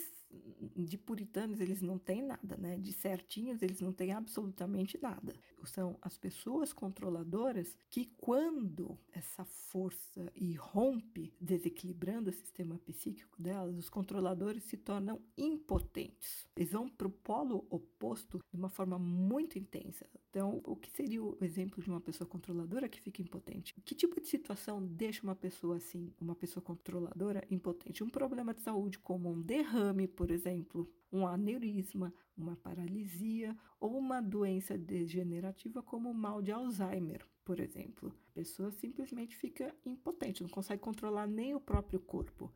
de 0.76 0.98
puritanos 0.98 1.60
eles 1.60 1.80
não 1.80 1.98
têm 1.98 2.22
nada, 2.22 2.56
né? 2.56 2.76
De 2.76 2.92
certinhos 2.92 3.62
eles 3.62 3.80
não 3.80 3.92
têm 3.92 4.12
absolutamente 4.12 4.98
nada. 5.00 5.34
São 5.64 5.98
as 6.00 6.16
pessoas 6.16 6.72
controladoras 6.72 7.76
que 7.90 8.06
quando 8.16 8.98
essa 9.12 9.44
força 9.44 10.32
irrompe, 10.34 11.34
desequilibrando 11.40 12.30
o 12.30 12.32
sistema 12.32 12.78
psíquico 12.78 13.40
delas, 13.40 13.76
os 13.76 13.90
controladores 13.90 14.64
se 14.64 14.76
tornam 14.76 15.20
impotentes. 15.36 16.48
Eles 16.56 16.72
vão 16.72 16.88
para 16.88 17.08
o 17.08 17.10
polo 17.10 17.66
oposto 17.68 18.38
de 18.50 18.58
uma 18.58 18.70
forma 18.70 18.98
muito 18.98 19.58
intensa. 19.58 20.06
Então, 20.30 20.60
o 20.64 20.76
que 20.76 20.90
seria 20.90 21.22
o 21.22 21.36
exemplo 21.42 21.82
de 21.82 21.90
uma 21.90 22.00
pessoa 22.00 22.28
controladora 22.28 22.88
que 22.88 23.00
fica 23.00 23.20
impotente? 23.20 23.74
Que 23.84 23.94
tipo 23.94 24.20
de 24.20 24.28
situação 24.28 24.84
deixa 24.84 25.22
uma 25.22 25.34
pessoa 25.34 25.76
assim, 25.76 26.12
uma 26.20 26.34
pessoa 26.34 26.62
controladora, 26.62 27.44
impotente? 27.50 28.04
Um 28.04 28.10
problema 28.10 28.54
de 28.54 28.60
saúde 28.60 28.98
como 28.98 29.30
um 29.30 29.40
derrame, 29.40 30.06
por 30.18 30.32
exemplo, 30.32 30.92
um 31.12 31.28
aneurisma, 31.28 32.12
uma 32.36 32.56
paralisia 32.56 33.56
ou 33.78 33.96
uma 33.96 34.20
doença 34.20 34.76
degenerativa 34.76 35.80
como 35.80 36.10
o 36.10 36.14
mal 36.14 36.42
de 36.42 36.50
Alzheimer, 36.50 37.24
por 37.44 37.60
exemplo. 37.60 38.12
A 38.30 38.32
pessoa 38.32 38.72
simplesmente 38.72 39.36
fica 39.36 39.72
impotente, 39.86 40.42
não 40.42 40.50
consegue 40.50 40.82
controlar 40.82 41.28
nem 41.28 41.54
o 41.54 41.60
próprio 41.60 42.00
corpo. 42.00 42.52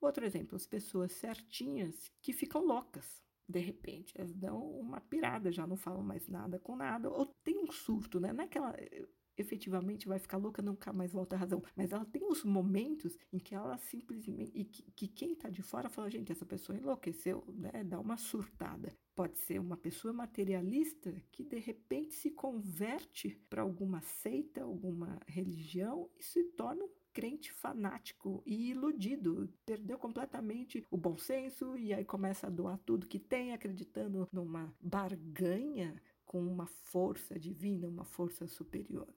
Outro 0.00 0.26
exemplo, 0.26 0.56
as 0.56 0.66
pessoas 0.66 1.12
certinhas 1.12 2.10
que 2.20 2.32
ficam 2.32 2.66
loucas 2.66 3.22
de 3.48 3.60
repente, 3.60 4.12
elas 4.18 4.34
dão 4.34 4.58
uma 4.80 5.00
pirada, 5.00 5.52
já 5.52 5.66
não 5.66 5.76
falam 5.76 6.02
mais 6.02 6.26
nada 6.26 6.58
com 6.58 6.74
nada, 6.74 7.08
ou 7.10 7.26
tem 7.44 7.58
um 7.58 7.70
surto, 7.70 8.18
né? 8.18 8.32
Não 8.32 8.42
efetivamente 9.36 10.08
vai 10.08 10.18
ficar 10.18 10.36
louca, 10.36 10.62
nunca 10.62 10.92
mais 10.92 11.12
volta 11.12 11.36
à 11.36 11.38
razão, 11.38 11.62
mas 11.76 11.92
ela 11.92 12.04
tem 12.04 12.26
os 12.28 12.44
momentos 12.44 13.18
em 13.32 13.38
que 13.38 13.54
ela 13.54 13.76
simplesmente, 13.78 14.52
e 14.54 14.64
que, 14.64 14.82
que 14.92 15.08
quem 15.08 15.34
tá 15.34 15.48
de 15.48 15.62
fora 15.62 15.88
fala, 15.88 16.10
gente, 16.10 16.32
essa 16.32 16.46
pessoa 16.46 16.78
enlouqueceu, 16.78 17.44
né? 17.48 17.84
Dá 17.84 17.98
uma 17.98 18.16
surtada. 18.16 18.92
Pode 19.14 19.38
ser 19.38 19.60
uma 19.60 19.76
pessoa 19.76 20.12
materialista 20.12 21.14
que 21.30 21.44
de 21.44 21.58
repente 21.58 22.14
se 22.14 22.30
converte 22.30 23.40
para 23.48 23.62
alguma 23.62 24.00
seita, 24.00 24.62
alguma 24.62 25.20
religião 25.26 26.10
e 26.18 26.22
se 26.22 26.42
torna 26.44 26.84
um 26.84 26.90
crente 27.14 27.52
fanático 27.52 28.42
e 28.44 28.70
iludido, 28.70 29.48
perdeu 29.64 29.96
completamente 29.96 30.84
o 30.90 30.96
bom 30.96 31.16
senso 31.16 31.78
e 31.78 31.94
aí 31.94 32.04
começa 32.04 32.48
a 32.48 32.50
doar 32.50 32.76
tudo 32.78 33.06
que 33.06 33.20
tem, 33.20 33.52
acreditando 33.52 34.28
numa 34.32 34.74
barganha 34.80 35.94
com 36.24 36.42
uma 36.42 36.66
força 36.66 37.38
divina, 37.38 37.88
uma 37.88 38.04
força 38.04 38.46
superior. 38.46 39.08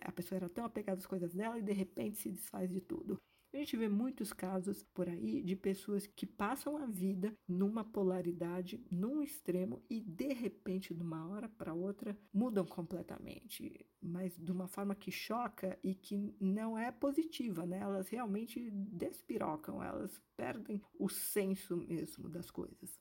A 0.00 0.12
pessoa 0.12 0.36
era 0.36 0.48
tão 0.48 0.64
apegada 0.64 0.98
às 0.98 1.06
coisas 1.06 1.34
dela 1.34 1.58
e 1.58 1.62
de 1.62 1.72
repente 1.72 2.18
se 2.18 2.30
desfaz 2.30 2.70
de 2.70 2.80
tudo. 2.80 3.18
A 3.56 3.58
gente 3.58 3.76
vê 3.76 3.88
muitos 3.88 4.34
casos 4.34 4.82
por 4.92 5.08
aí 5.08 5.42
de 5.42 5.56
pessoas 5.56 6.06
que 6.06 6.26
passam 6.26 6.76
a 6.76 6.84
vida 6.84 7.34
numa 7.48 7.82
polaridade, 7.82 8.84
num 8.90 9.22
extremo 9.22 9.82
e 9.88 9.98
de 9.98 10.34
repente, 10.34 10.92
de 10.92 11.02
uma 11.02 11.26
hora 11.26 11.48
para 11.48 11.72
outra, 11.72 12.18
mudam 12.34 12.66
completamente, 12.66 13.86
mas 14.02 14.36
de 14.36 14.52
uma 14.52 14.66
forma 14.68 14.94
que 14.94 15.10
choca 15.10 15.78
e 15.82 15.94
que 15.94 16.34
não 16.38 16.76
é 16.76 16.92
positiva, 16.92 17.64
né? 17.64 17.78
Elas 17.78 18.08
realmente 18.08 18.70
despirocam, 18.70 19.82
elas 19.82 20.20
perdem 20.36 20.82
o 20.98 21.08
senso 21.08 21.78
mesmo 21.78 22.28
das 22.28 22.50
coisas. 22.50 23.00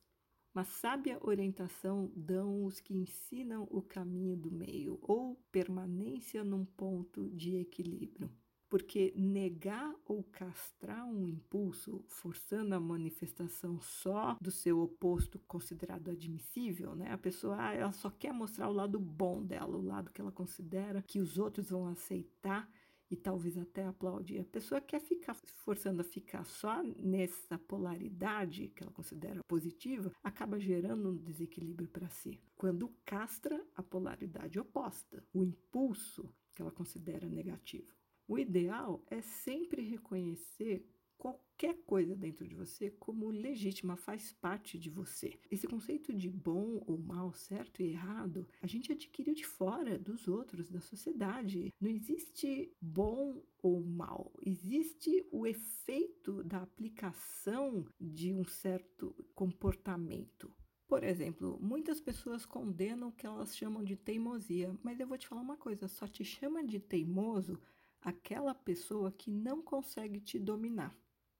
Uma 0.55 0.63
sábia 0.63 1.19
orientação 1.21 2.09
dão 2.15 2.63
os 2.63 2.79
que 2.79 2.95
ensinam 2.95 3.67
o 3.69 3.81
caminho 3.81 4.37
do 4.37 4.49
meio 4.49 4.97
ou 5.01 5.35
permanência 5.51 6.45
num 6.45 6.63
ponto 6.63 7.29
de 7.31 7.57
equilíbrio 7.57 8.31
porque 8.69 9.13
negar 9.15 9.93
ou 10.05 10.23
castrar 10.23 11.05
um 11.05 11.25
impulso, 11.25 12.03
forçando 12.07 12.73
a 12.73 12.79
manifestação 12.79 13.79
só 13.79 14.35
do 14.41 14.51
seu 14.51 14.81
oposto 14.81 15.39
considerado 15.47 16.09
admissível, 16.09 16.95
né? 16.95 17.11
A 17.11 17.17
pessoa 17.17 17.55
ah, 17.57 17.73
ela 17.73 17.91
só 17.93 18.09
quer 18.09 18.33
mostrar 18.33 18.67
o 18.67 18.73
lado 18.73 18.99
bom 18.99 19.41
dela, 19.43 19.77
o 19.77 19.81
lado 19.81 20.11
que 20.11 20.19
ela 20.19 20.31
considera 20.31 21.03
que 21.07 21.19
os 21.19 21.37
outros 21.37 21.69
vão 21.69 21.87
aceitar 21.87 22.69
e 23.09 23.15
talvez 23.15 23.57
até 23.57 23.85
aplaudir. 23.85 24.39
A 24.39 24.45
pessoa 24.45 24.81
quer 24.81 24.99
ficar 24.99 25.33
forçando 25.33 26.01
a 26.01 26.03
ficar 26.03 26.43
só 26.45 26.81
nessa 26.83 27.57
polaridade 27.57 28.69
que 28.69 28.83
ela 28.83 28.91
considera 28.91 29.41
positiva, 29.47 30.11
acaba 30.23 30.59
gerando 30.59 31.09
um 31.09 31.15
desequilíbrio 31.15 31.89
para 31.89 32.09
si. 32.09 32.41
Quando 32.55 32.93
castra 33.05 33.63
a 33.75 33.83
polaridade 33.83 34.59
oposta, 34.59 35.23
o 35.33 35.43
impulso 35.43 36.33
que 36.53 36.61
ela 36.61 36.71
considera 36.71 37.27
negativo. 37.27 37.93
O 38.27 38.39
ideal 38.39 39.03
é 39.09 39.21
sempre 39.21 39.83
reconhecer 39.83 40.83
qualquer 41.17 41.75
coisa 41.85 42.15
dentro 42.15 42.47
de 42.47 42.55
você 42.55 42.91
como 42.91 43.29
legítima, 43.29 43.95
faz 43.95 44.33
parte 44.33 44.77
de 44.77 44.89
você. 44.89 45.39
Esse 45.49 45.67
conceito 45.67 46.13
de 46.13 46.29
bom 46.29 46.83
ou 46.85 46.97
mal, 46.97 47.33
certo 47.33 47.81
e 47.81 47.91
errado, 47.91 48.47
a 48.61 48.67
gente 48.67 48.91
adquiriu 48.91 49.33
de 49.33 49.45
fora 49.45 49.97
dos 49.97 50.27
outros, 50.27 50.69
da 50.69 50.81
sociedade. 50.81 51.73
Não 51.79 51.89
existe 51.89 52.71
bom 52.81 53.41
ou 53.61 53.83
mal, 53.83 54.31
existe 54.45 55.25
o 55.31 55.47
efeito 55.47 56.43
da 56.43 56.61
aplicação 56.61 57.87
de 57.99 58.33
um 58.33 58.43
certo 58.43 59.15
comportamento. 59.33 60.53
Por 60.87 61.03
exemplo, 61.03 61.57
muitas 61.59 61.99
pessoas 61.99 62.45
condenam 62.45 63.07
o 63.07 63.11
que 63.11 63.25
elas 63.25 63.57
chamam 63.57 63.83
de 63.83 63.95
teimosia, 63.95 64.77
mas 64.83 64.99
eu 64.99 65.07
vou 65.07 65.17
te 65.17 65.27
falar 65.27 65.41
uma 65.41 65.57
coisa: 65.57 65.87
só 65.87 66.07
te 66.07 66.23
chama 66.23 66.63
de 66.63 66.79
teimoso 66.79 67.59
aquela 68.05 68.53
pessoa 68.53 69.11
que 69.11 69.31
não 69.31 69.63
consegue 69.63 70.19
te 70.19 70.37
dominar. 70.37 70.95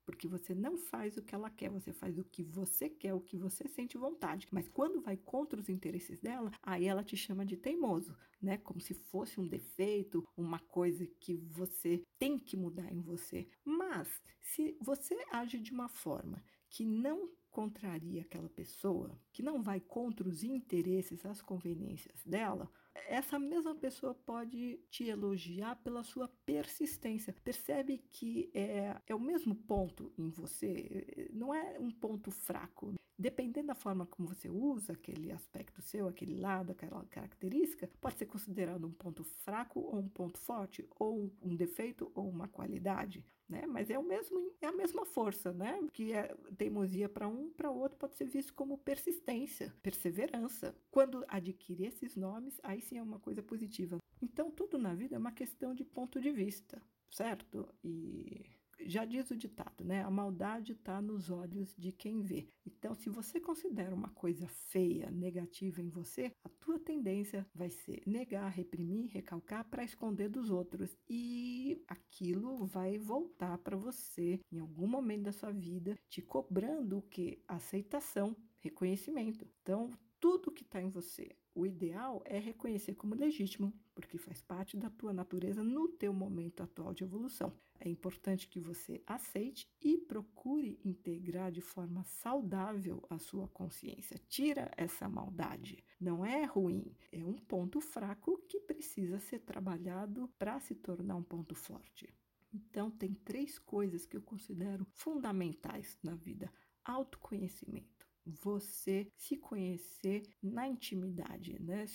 Porque 0.06 0.28
você 0.28 0.54
não 0.54 0.78
faz 0.78 1.18
o 1.18 1.22
que 1.22 1.34
ela 1.34 1.50
quer, 1.50 1.70
você 1.70 1.91
faz 1.91 2.18
o 2.18 2.24
que 2.24 2.44
você 2.44 2.89
quer, 2.89 3.13
o 3.13 3.20
que 3.20 3.38
você 3.38 3.68
sente 3.68 3.98
vontade. 3.98 4.48
Mas 4.52 4.70
quando 4.70 5.02
vai 5.02 5.18
contra 5.18 5.60
os 5.60 5.68
interesses 5.68 6.20
dela, 6.20 6.52
aí 6.62 6.86
ela 6.86 7.04
te 7.04 7.18
chama 7.18 7.46
de 7.46 7.58
teimoso, 7.58 8.15
né? 8.41 8.58
Como 8.58 8.80
se 8.80 8.94
fosse 8.94 9.39
um 9.39 9.48
defeito, 9.48 10.24
uma 10.38 10.60
coisa 10.60 11.06
que 11.20 11.36
você 11.36 12.04
tem 12.20 12.38
que 12.38 12.56
mudar 12.56 12.91
em 12.94 13.02
você. 13.02 13.48
Mas 13.63 14.22
se 14.41 14.78
você 14.80 15.18
age 15.32 15.60
de 15.60 15.72
uma 15.72 15.89
forma 15.89 16.44
que 16.70 16.86
não 16.86 17.32
contraria 17.50 18.22
aquela 18.22 18.50
pessoa, 18.50 19.18
que 19.32 19.41
não 19.41 19.63
vai 19.63 19.80
contra 19.80 20.28
os 20.28 20.44
interesses, 20.44 21.26
as 21.26 21.41
conveniências 21.41 22.22
dela, 22.26 22.70
essa 23.08 23.38
mesma 23.38 23.76
pessoa 23.76 24.14
pode 24.14 24.80
te 24.90 25.06
elogiar 25.06 25.76
pela 25.78 26.04
sua 26.04 26.28
persistência. 26.46 27.36
Percebe 27.44 27.98
que 28.10 28.50
é, 28.54 28.96
é 29.08 29.16
o 29.16 29.20
mesmo 29.20 29.56
ponto 29.56 30.12
em 30.18 30.30
você, 30.30 31.30
não 31.34 31.54
é 31.54 31.78
um 31.80 31.92
ponto 31.92 32.32
fraco. 32.32 32.94
Dependendo 33.18 33.68
da 33.68 33.76
forma 33.76 34.06
como 34.06 34.28
você 34.28 34.50
usa 34.50 34.92
aquele 34.92 35.32
aspecto 35.32 35.82
seu, 35.82 36.08
aquele 36.08 36.36
lado, 36.36 36.72
aquela 36.72 37.06
característica, 37.06 37.90
pode 38.02 38.18
ser 38.18 38.26
considerado 38.26 38.86
um 38.86 38.92
ponto 38.92 39.24
fraco 39.24 39.80
ou 39.80 40.00
um 40.00 40.10
ponto 40.10 40.38
forte, 40.38 40.86
ou 41.00 41.32
um 41.42 41.56
defeito 41.56 42.12
ou 42.14 42.28
uma 42.28 42.48
qualidade 42.50 43.24
né? 43.48 43.66
Mas 43.68 43.90
é 43.90 43.98
o 43.98 44.04
mesmo, 44.04 44.52
é 44.62 44.68
a 44.68 44.72
mesma 44.72 45.06
força, 45.06 45.54
né? 45.54 45.80
Que 45.94 46.14
é 46.14 46.36
teimosia 46.58 47.08
para 47.08 47.28
um, 47.28 47.50
para 47.52 47.70
outro 47.70 47.98
pode 47.98 48.16
ser 48.16 48.26
visto 48.26 48.54
como 48.54 48.78
persistência, 48.78 49.74
perseverança. 49.82 50.76
Quando 50.92 51.26
adquire 51.28 51.86
esses 51.86 52.16
nomes, 52.16 52.60
aí 52.64 52.82
sim 52.82 52.98
é 52.98 53.04
uma 53.04 53.20
coisa 53.20 53.44
positiva. 53.44 53.98
Então 54.22 54.50
tudo 54.52 54.78
na 54.78 54.94
vida 54.94 55.16
é 55.16 55.20
uma 55.20 55.32
questão 55.32 55.74
de 55.74 55.84
ponto 55.84 56.20
de 56.20 56.32
vista, 56.32 56.82
certo? 57.12 57.68
E 57.84 58.46
já 58.80 59.06
diz 59.06 59.30
o 59.32 59.38
ditado, 59.38 59.84
né? 59.84 60.04
A 60.04 60.10
maldade 60.10 60.74
está 60.74 61.02
nos 61.02 61.30
olhos 61.30 61.76
de 61.78 61.92
quem 61.92 62.22
vê. 62.22 62.48
Então, 62.66 62.94
se 62.96 63.10
você 63.10 63.40
considera 63.40 63.96
uma 63.96 64.10
coisa 64.10 64.48
feia, 64.48 65.10
negativa 65.10 65.82
em 65.82 65.90
você, 65.90 66.32
a 66.44 66.50
tua 66.50 66.80
tendência 66.80 67.46
vai 67.54 67.70
ser 67.70 68.02
negar, 68.06 68.50
reprimir, 68.50 69.10
recalcar 69.12 69.66
para 69.66 69.84
esconder 69.84 70.30
dos 70.30 70.50
outros. 70.50 70.98
E 71.10 71.84
aquilo 71.88 72.66
vai 72.66 72.98
voltar 72.98 73.58
para 73.60 73.78
você 73.78 74.40
em 74.52 74.60
algum 74.60 74.88
momento 74.88 75.24
da 75.24 75.32
sua 75.32 75.52
vida, 75.52 75.96
te 76.10 76.22
cobrando 76.22 76.98
o 76.98 77.02
que? 77.02 77.42
Aceitação, 77.48 78.36
reconhecimento. 78.60 79.48
Então, 79.62 79.90
tudo 80.20 80.52
que 80.52 80.64
está 80.64 80.82
em 80.82 80.90
você, 80.90 81.36
o 81.54 81.66
ideal 81.66 82.22
é 82.26 82.40
reconhecer 82.40 82.96
como 82.96 83.16
legítimo, 83.16 83.74
porque 83.94 84.18
faz 84.18 84.42
parte 84.42 84.76
da 84.76 84.90
tua 84.90 85.14
natureza 85.14 85.64
no 85.64 85.88
teu 85.88 86.14
momento 86.14 86.64
atual 86.64 86.94
de 86.94 87.04
evolução. 87.04 87.54
É 87.86 87.89
importante 87.89 88.48
que 88.48 88.60
você 88.60 89.04
aceite 89.06 89.69
e 89.80 89.95
procure 89.95 90.80
integrar 90.84 91.52
de 91.52 91.62
forma 91.62 92.04
saudável 92.04 93.06
a 93.12 93.19
sua 93.19 93.48
consciência. 93.48 94.19
Tira 94.28 94.71
essa 94.76 95.08
maldade. 95.08 95.84
Não 96.02 96.26
é 96.26 96.45
ruim, 96.45 96.98
é 97.12 97.24
um 97.24 97.36
ponto 97.36 97.80
fraco 97.80 98.41
que 98.49 98.60
precisa 98.60 99.20
ser 99.20 99.41
trabalhado 99.41 100.28
para 100.39 100.60
se 100.60 100.74
tornar 100.74 101.16
um 101.16 101.22
ponto 101.22 101.53
forte. 101.53 102.12
Então, 102.51 102.89
tem 102.89 103.14
três 103.14 103.60
coisas 103.60 104.03
que 104.03 104.18
eu 104.18 104.22
considero 104.24 104.84
fundamentais 104.95 105.95
na 106.01 106.16
vida: 106.16 106.51
autoconhecimento 106.84 107.95
você 108.26 109.07
se 109.16 109.38
conhecer 109.38 110.24
na 110.41 110.68
intimidade, 110.68 111.62
né? 111.62 111.86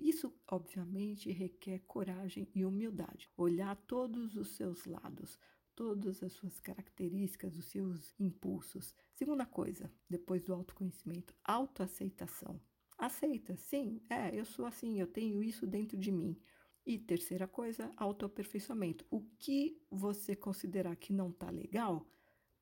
Isso, 0.00 0.32
obviamente, 0.48 1.30
requer 1.30 1.80
coragem 1.80 2.48
e 2.54 2.64
humildade. 2.64 3.28
Olhar 3.36 3.76
todos 3.86 4.34
os 4.34 4.56
seus 4.56 4.86
lados, 4.86 5.38
todas 5.74 6.22
as 6.22 6.32
suas 6.32 6.58
características, 6.58 7.56
os 7.56 7.66
seus 7.66 8.14
impulsos. 8.18 8.94
Segunda 9.14 9.44
coisa, 9.44 9.92
depois 10.08 10.44
do 10.44 10.54
autoconhecimento, 10.54 11.34
autoaceitação. 11.44 12.60
Aceita, 12.96 13.56
sim, 13.56 14.00
é, 14.10 14.34
eu 14.34 14.44
sou 14.44 14.66
assim, 14.66 15.00
eu 15.00 15.06
tenho 15.06 15.42
isso 15.42 15.66
dentro 15.66 15.96
de 15.96 16.10
mim. 16.10 16.38
E 16.84 16.98
terceira 16.98 17.46
coisa, 17.46 17.92
autoaperfeiçoamento. 17.96 19.06
O 19.10 19.20
que 19.38 19.80
você 19.90 20.34
considerar 20.34 20.96
que 20.96 21.12
não 21.12 21.30
está 21.30 21.50
legal, 21.50 22.06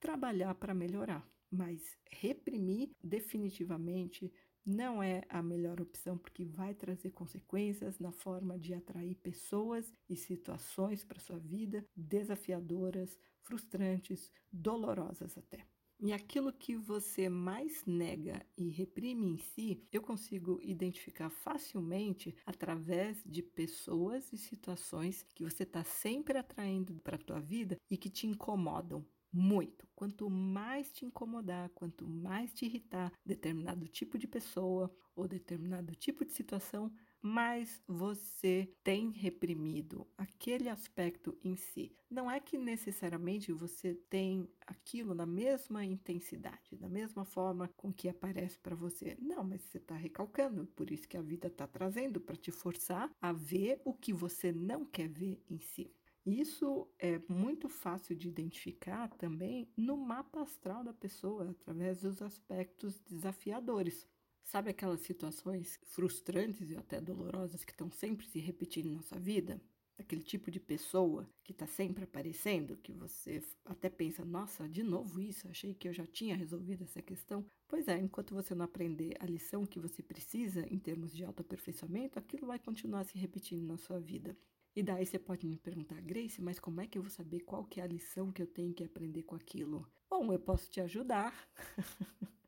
trabalhar 0.01 0.55
para 0.55 0.75
melhorar. 0.75 1.29
Mas 1.51 1.97
reprimir 2.11 2.91
definitivamente 3.03 4.31
não 4.69 5.03
é 5.03 5.23
a 5.31 5.43
melhor 5.43 5.81
opção 5.81 6.19
porque 6.19 6.45
vai 6.45 6.75
trazer 6.75 7.11
consequências 7.11 7.99
na 7.99 8.13
forma 8.13 8.59
de 8.59 8.75
atrair 8.75 9.15
pessoas 9.15 9.91
e 10.09 10.15
situações 10.15 11.03
para 11.03 11.19
sua 11.19 11.39
vida 11.39 11.85
desafiadoras, 11.97 13.19
frustrantes, 13.41 14.31
dolorosas 14.53 15.39
até. 15.39 15.67
E 16.01 16.13
aquilo 16.13 16.53
que 16.53 16.77
você 16.77 17.29
mais 17.29 17.85
nega 17.85 18.47
e 18.57 18.69
reprime 18.69 19.27
em 19.27 19.39
si, 19.39 19.83
eu 19.91 20.01
consigo 20.01 20.61
identificar 20.63 21.29
facilmente 21.29 22.37
através 22.47 23.21
de 23.27 23.43
pessoas 23.43 24.33
e 24.33 24.37
situações 24.37 25.25
que 25.35 25.43
você 25.43 25.65
está 25.65 25.83
sempre 25.83 26.39
atraindo 26.39 27.01
para 27.01 27.17
a 27.17 27.19
tua 27.19 27.41
vida 27.41 27.77
e 27.91 27.97
que 27.97 28.09
te 28.09 28.29
incomodam 28.29 29.05
muito. 29.33 29.87
Quanto 29.95 30.31
mais 30.31 30.93
te 30.93 31.05
incomodar, 31.05 31.71
quanto 31.71 32.07
mais 32.07 32.53
te 32.53 32.67
irritar 32.67 33.13
determinado 33.25 33.87
tipo 33.89 34.17
de 34.19 34.27
pessoa 34.27 34.91
ou 35.15 35.27
determinado 35.27 35.95
tipo 35.97 36.25
de 36.25 36.33
situação, 36.33 36.93
mais 37.21 37.83
você 37.87 38.73
tem 38.85 39.11
reprimido 39.11 40.07
aquele 40.17 40.69
aspecto 40.69 41.37
em 41.43 41.57
si. 41.57 41.93
Não 42.09 42.31
é 42.31 42.41
que 42.41 42.57
necessariamente 42.57 43.53
você 43.53 43.95
tem 44.09 44.49
aquilo 44.67 45.15
na 45.15 45.27
mesma 45.27 45.85
intensidade, 45.85 46.77
da 46.77 46.89
mesma 46.89 47.25
forma 47.25 47.69
com 47.77 47.93
que 47.93 48.09
aparece 48.09 48.59
para 48.59 48.77
você. 48.77 49.17
Não, 49.21 49.43
mas 49.43 49.63
você 49.63 49.79
está 49.79 49.97
recalcando, 49.97 50.67
por 50.69 50.91
isso 50.91 51.09
que 51.09 51.17
a 51.17 51.23
vida 51.23 51.49
está 51.49 51.67
trazendo 51.67 52.21
para 52.21 52.37
te 52.37 52.51
forçar 52.53 53.11
a 53.21 53.33
ver 53.33 53.81
o 53.85 53.93
que 53.93 54.13
você 54.13 54.53
não 54.53 54.85
quer 54.87 55.09
ver 55.09 55.43
em 55.51 55.59
si. 55.59 55.93
Isso 56.31 56.87
é 56.99 57.19
muito 57.27 57.71
fácil 57.71 58.15
de 58.15 58.29
identificar 58.29 59.09
também 59.17 59.67
no 59.75 59.97
mapa 59.97 60.43
astral 60.43 60.85
da 60.85 60.93
pessoa, 60.93 61.51
através 61.51 62.03
dos 62.03 62.21
aspectos 62.21 63.01
desafiadores. 63.01 64.07
Sabe 64.45 64.69
aquelas 64.69 65.01
situações 65.01 65.81
frustrantes 65.87 66.71
e 66.71 66.77
até 66.77 67.01
dolorosas 67.01 67.65
que 67.65 67.73
estão 67.73 67.91
sempre 67.91 68.27
se 68.27 68.39
repetindo 68.39 68.91
na 68.91 68.97
nossa 68.97 69.19
vida? 69.19 69.59
Aquele 69.97 70.23
tipo 70.23 70.51
de 70.51 70.61
pessoa 70.61 71.27
que 71.43 71.53
está 71.53 71.67
sempre 71.67 72.05
aparecendo, 72.05 72.77
que 72.77 72.93
você 72.93 73.43
até 73.65 73.89
pensa, 73.89 74.23
nossa, 74.23 74.69
de 74.69 74.83
novo 74.83 75.23
isso, 75.23 75.49
achei 75.49 75.73
que 75.73 75.89
eu 75.89 75.95
já 75.95 76.07
tinha 76.07 76.37
resolvido 76.37 76.85
essa 76.85 77.01
questão. 77.01 77.43
Pois 77.67 77.89
é, 77.89 77.99
enquanto 77.99 78.35
você 78.35 78.55
não 78.55 78.67
aprender 78.67 79.17
a 79.19 79.25
lição 79.25 79.65
que 79.65 79.81
você 79.81 80.03
precisa 80.03 80.67
em 80.71 80.79
termos 80.79 81.17
de 81.17 81.25
autoaperfeiçoamento, 81.25 82.19
aquilo 82.19 82.47
vai 82.47 82.59
continuar 82.59 83.05
se 83.05 83.17
repetindo 83.17 83.67
na 83.67 83.79
sua 83.79 83.99
vida. 83.99 84.37
E 84.79 84.83
daí 84.85 85.05
você 85.05 85.19
pode 85.19 85.45
me 85.45 85.59
perguntar, 85.59 86.01
Grace, 86.01 86.41
mas 86.41 86.61
como 86.61 86.81
é 86.81 86.87
que 86.87 86.97
eu 86.97 87.03
vou 87.03 87.11
saber 87.11 87.41
qual 87.41 87.65
que 87.65 87.81
é 87.81 87.83
a 87.83 87.87
lição 87.89 88.31
que 88.31 88.41
eu 88.41 88.47
tenho 88.47 88.73
que 88.73 88.85
aprender 88.85 89.25
com 89.25 89.35
aquilo? 89.35 89.85
Bom, 90.09 90.33
eu 90.33 90.39
posso 90.39 90.71
te 90.71 90.81
ajudar. 90.81 91.35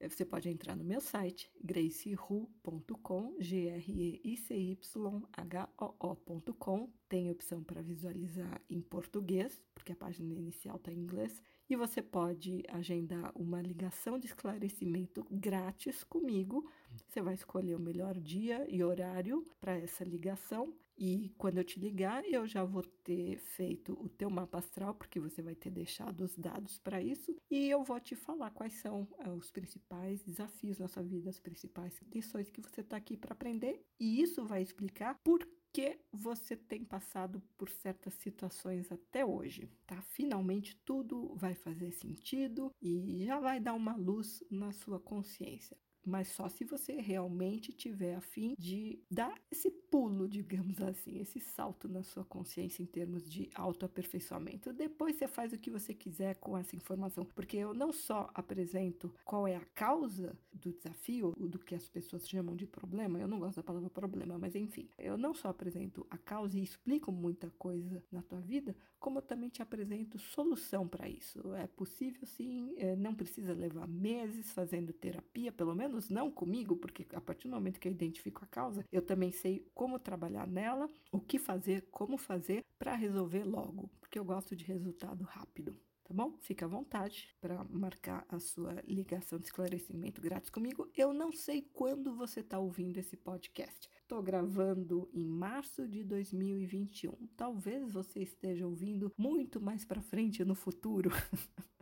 Você 0.00 0.24
pode 0.24 0.48
entrar 0.48 0.76
no 0.76 0.84
meu 0.84 1.00
site, 1.00 1.50
gracehu.com, 1.60 3.34
G-R-E-I-C-Y-H-O-O.com. 3.40 4.12
Tem 7.08 7.28
opção 7.32 7.64
para 7.64 7.82
visualizar 7.82 8.62
em 8.70 8.80
português, 8.80 9.60
porque 9.74 9.90
a 9.90 9.96
página 9.96 10.32
inicial 10.32 10.76
está 10.76 10.92
em 10.92 11.00
inglês. 11.00 11.42
E 11.68 11.74
você 11.74 12.00
pode 12.00 12.62
agendar 12.68 13.32
uma 13.34 13.60
ligação 13.60 14.20
de 14.20 14.26
esclarecimento 14.26 15.26
grátis 15.28 16.04
comigo. 16.04 16.70
Você 17.08 17.20
vai 17.20 17.34
escolher 17.34 17.74
o 17.74 17.80
melhor 17.80 18.14
dia 18.20 18.64
e 18.68 18.84
horário 18.84 19.44
para 19.60 19.76
essa 19.76 20.04
ligação 20.04 20.72
e 20.96 21.32
quando 21.36 21.58
eu 21.58 21.64
te 21.64 21.78
ligar, 21.78 22.24
eu 22.24 22.46
já 22.46 22.64
vou 22.64 22.82
ter 22.82 23.38
feito 23.38 23.92
o 24.00 24.08
teu 24.08 24.30
mapa 24.30 24.58
astral, 24.58 24.94
porque 24.94 25.18
você 25.18 25.42
vai 25.42 25.54
ter 25.54 25.70
deixado 25.70 26.22
os 26.22 26.36
dados 26.36 26.78
para 26.78 27.02
isso, 27.02 27.34
e 27.50 27.68
eu 27.68 27.82
vou 27.82 27.98
te 28.00 28.14
falar 28.14 28.50
quais 28.50 28.74
são 28.74 29.08
uh, 29.26 29.30
os 29.30 29.50
principais 29.50 30.22
desafios 30.22 30.78
na 30.78 30.88
sua 30.88 31.02
vida, 31.02 31.30
as 31.30 31.40
principais 31.40 32.00
lições 32.12 32.50
que 32.50 32.60
você 32.60 32.80
está 32.80 32.96
aqui 32.96 33.16
para 33.16 33.32
aprender, 33.32 33.84
e 33.98 34.20
isso 34.20 34.44
vai 34.44 34.62
explicar 34.62 35.18
por 35.24 35.46
que 35.72 35.98
você 36.12 36.56
tem 36.56 36.84
passado 36.84 37.42
por 37.58 37.68
certas 37.68 38.14
situações 38.14 38.92
até 38.92 39.26
hoje, 39.26 39.68
tá? 39.84 40.00
Finalmente 40.02 40.76
tudo 40.84 41.34
vai 41.34 41.56
fazer 41.56 41.90
sentido 41.90 42.70
e 42.80 43.24
já 43.24 43.40
vai 43.40 43.58
dar 43.58 43.74
uma 43.74 43.96
luz 43.96 44.44
na 44.48 44.70
sua 44.70 45.00
consciência 45.00 45.76
mas 46.04 46.28
só 46.28 46.48
se 46.48 46.64
você 46.64 47.00
realmente 47.00 47.72
tiver 47.72 48.14
a 48.14 48.20
fim 48.20 48.54
de 48.58 49.02
dar 49.10 49.34
esse 49.50 49.70
pulo, 49.70 50.28
digamos 50.28 50.80
assim, 50.80 51.20
esse 51.20 51.40
salto 51.40 51.88
na 51.88 52.02
sua 52.02 52.24
consciência 52.24 52.82
em 52.82 52.86
termos 52.86 53.28
de 53.28 53.50
autoaperfeiçoamento. 53.54 54.72
Depois 54.72 55.16
você 55.16 55.28
faz 55.28 55.52
o 55.52 55.58
que 55.58 55.70
você 55.70 55.94
quiser 55.94 56.36
com 56.36 56.56
essa 56.56 56.76
informação, 56.76 57.24
porque 57.24 57.56
eu 57.56 57.74
não 57.74 57.92
só 57.92 58.30
apresento 58.34 59.12
qual 59.24 59.46
é 59.46 59.56
a 59.56 59.64
causa 59.74 60.36
do 60.64 60.72
desafio, 60.72 61.34
do 61.38 61.58
que 61.58 61.74
as 61.74 61.88
pessoas 61.88 62.28
chamam 62.28 62.56
de 62.56 62.66
problema, 62.66 63.20
eu 63.20 63.28
não 63.28 63.38
gosto 63.38 63.56
da 63.56 63.62
palavra 63.62 63.90
problema, 63.90 64.38
mas 64.38 64.54
enfim, 64.54 64.88
eu 64.98 65.16
não 65.18 65.34
só 65.34 65.48
apresento 65.48 66.06
a 66.10 66.16
causa 66.16 66.58
e 66.58 66.62
explico 66.62 67.12
muita 67.12 67.50
coisa 67.58 68.02
na 68.10 68.22
tua 68.22 68.40
vida, 68.40 68.74
como 68.98 69.18
eu 69.18 69.22
também 69.22 69.50
te 69.50 69.60
apresento 69.60 70.18
solução 70.18 70.88
para 70.88 71.08
isso. 71.08 71.54
É 71.54 71.66
possível 71.66 72.26
sim, 72.26 72.74
é, 72.78 72.96
não 72.96 73.14
precisa 73.14 73.52
levar 73.52 73.86
meses 73.86 74.50
fazendo 74.52 74.92
terapia, 74.92 75.52
pelo 75.52 75.74
menos 75.74 76.08
não 76.08 76.30
comigo, 76.30 76.76
porque 76.76 77.06
a 77.14 77.20
partir 77.20 77.48
do 77.48 77.54
momento 77.54 77.78
que 77.78 77.86
eu 77.86 77.92
identifico 77.92 78.44
a 78.44 78.48
causa, 78.48 78.84
eu 78.90 79.02
também 79.02 79.30
sei 79.30 79.66
como 79.74 79.98
trabalhar 79.98 80.46
nela, 80.46 80.88
o 81.12 81.20
que 81.20 81.38
fazer, 81.38 81.86
como 81.90 82.16
fazer 82.16 82.64
para 82.78 82.94
resolver 82.94 83.44
logo, 83.44 83.90
porque 84.00 84.18
eu 84.18 84.24
gosto 84.24 84.56
de 84.56 84.64
resultado 84.64 85.22
rápido. 85.24 85.76
Tá 86.14 86.22
bom? 86.22 86.38
Fica 86.38 86.64
à 86.64 86.68
vontade 86.68 87.28
para 87.40 87.64
marcar 87.64 88.24
a 88.28 88.38
sua 88.38 88.80
ligação 88.86 89.36
de 89.36 89.46
esclarecimento 89.46 90.20
grátis 90.20 90.48
comigo. 90.48 90.88
Eu 90.96 91.12
não 91.12 91.32
sei 91.32 91.68
quando 91.72 92.14
você 92.14 92.38
está 92.38 92.56
ouvindo 92.56 92.98
esse 92.98 93.16
podcast. 93.16 93.90
Estou 94.00 94.22
gravando 94.22 95.10
em 95.12 95.26
março 95.26 95.88
de 95.88 96.04
2021. 96.04 97.10
Talvez 97.36 97.90
você 97.90 98.20
esteja 98.20 98.64
ouvindo 98.64 99.12
muito 99.18 99.60
mais 99.60 99.84
para 99.84 100.00
frente 100.00 100.44
no 100.44 100.54
futuro. 100.54 101.10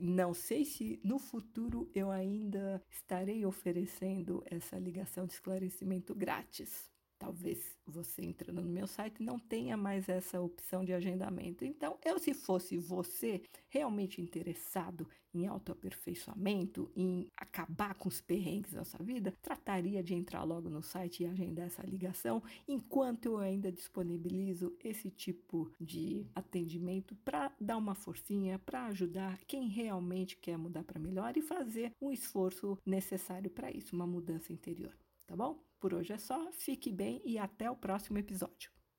Não 0.00 0.34
sei 0.34 0.64
se 0.64 0.98
no 1.04 1.18
futuro 1.18 1.88
eu 1.94 2.10
ainda 2.10 2.82
estarei 2.90 3.46
oferecendo 3.46 4.42
essa 4.46 4.76
ligação 4.76 5.26
de 5.26 5.34
esclarecimento 5.34 6.12
grátis 6.12 6.91
talvez 7.22 7.78
você 7.86 8.20
entrando 8.20 8.60
no 8.60 8.68
meu 8.68 8.88
site 8.88 9.22
não 9.22 9.38
tenha 9.38 9.76
mais 9.76 10.08
essa 10.08 10.40
opção 10.40 10.84
de 10.84 10.92
agendamento. 10.92 11.64
Então, 11.64 11.96
eu 12.04 12.18
se 12.18 12.34
fosse 12.34 12.76
você 12.76 13.40
realmente 13.68 14.20
interessado 14.20 15.08
em 15.32 15.46
autoaperfeiçoamento, 15.46 16.90
em 16.96 17.30
acabar 17.36 17.94
com 17.94 18.08
os 18.08 18.20
perrengues 18.20 18.72
da 18.72 18.84
sua 18.84 19.04
vida, 19.04 19.32
trataria 19.40 20.02
de 20.02 20.14
entrar 20.14 20.42
logo 20.42 20.68
no 20.68 20.82
site 20.82 21.22
e 21.22 21.26
agendar 21.26 21.66
essa 21.66 21.82
ligação, 21.82 22.42
enquanto 22.66 23.26
eu 23.26 23.38
ainda 23.38 23.70
disponibilizo 23.70 24.76
esse 24.82 25.08
tipo 25.08 25.70
de 25.80 26.26
atendimento 26.34 27.14
para 27.24 27.52
dar 27.60 27.76
uma 27.76 27.94
forcinha, 27.94 28.58
para 28.58 28.86
ajudar 28.86 29.38
quem 29.46 29.68
realmente 29.68 30.36
quer 30.36 30.58
mudar 30.58 30.82
para 30.82 31.00
melhor 31.00 31.36
e 31.36 31.40
fazer 31.40 31.92
um 32.00 32.10
esforço 32.10 32.76
necessário 32.84 33.48
para 33.48 33.70
isso, 33.70 33.94
uma 33.94 34.06
mudança 34.06 34.52
interior, 34.52 34.94
tá 35.32 35.36
bom? 35.36 35.64
Por 35.80 35.94
hoje 35.94 36.12
é 36.12 36.18
só, 36.18 36.52
fique 36.52 36.92
bem 36.92 37.22
e 37.24 37.38
até 37.38 37.70
o 37.70 37.74
próximo 37.74 38.18
episódio. 38.18 38.70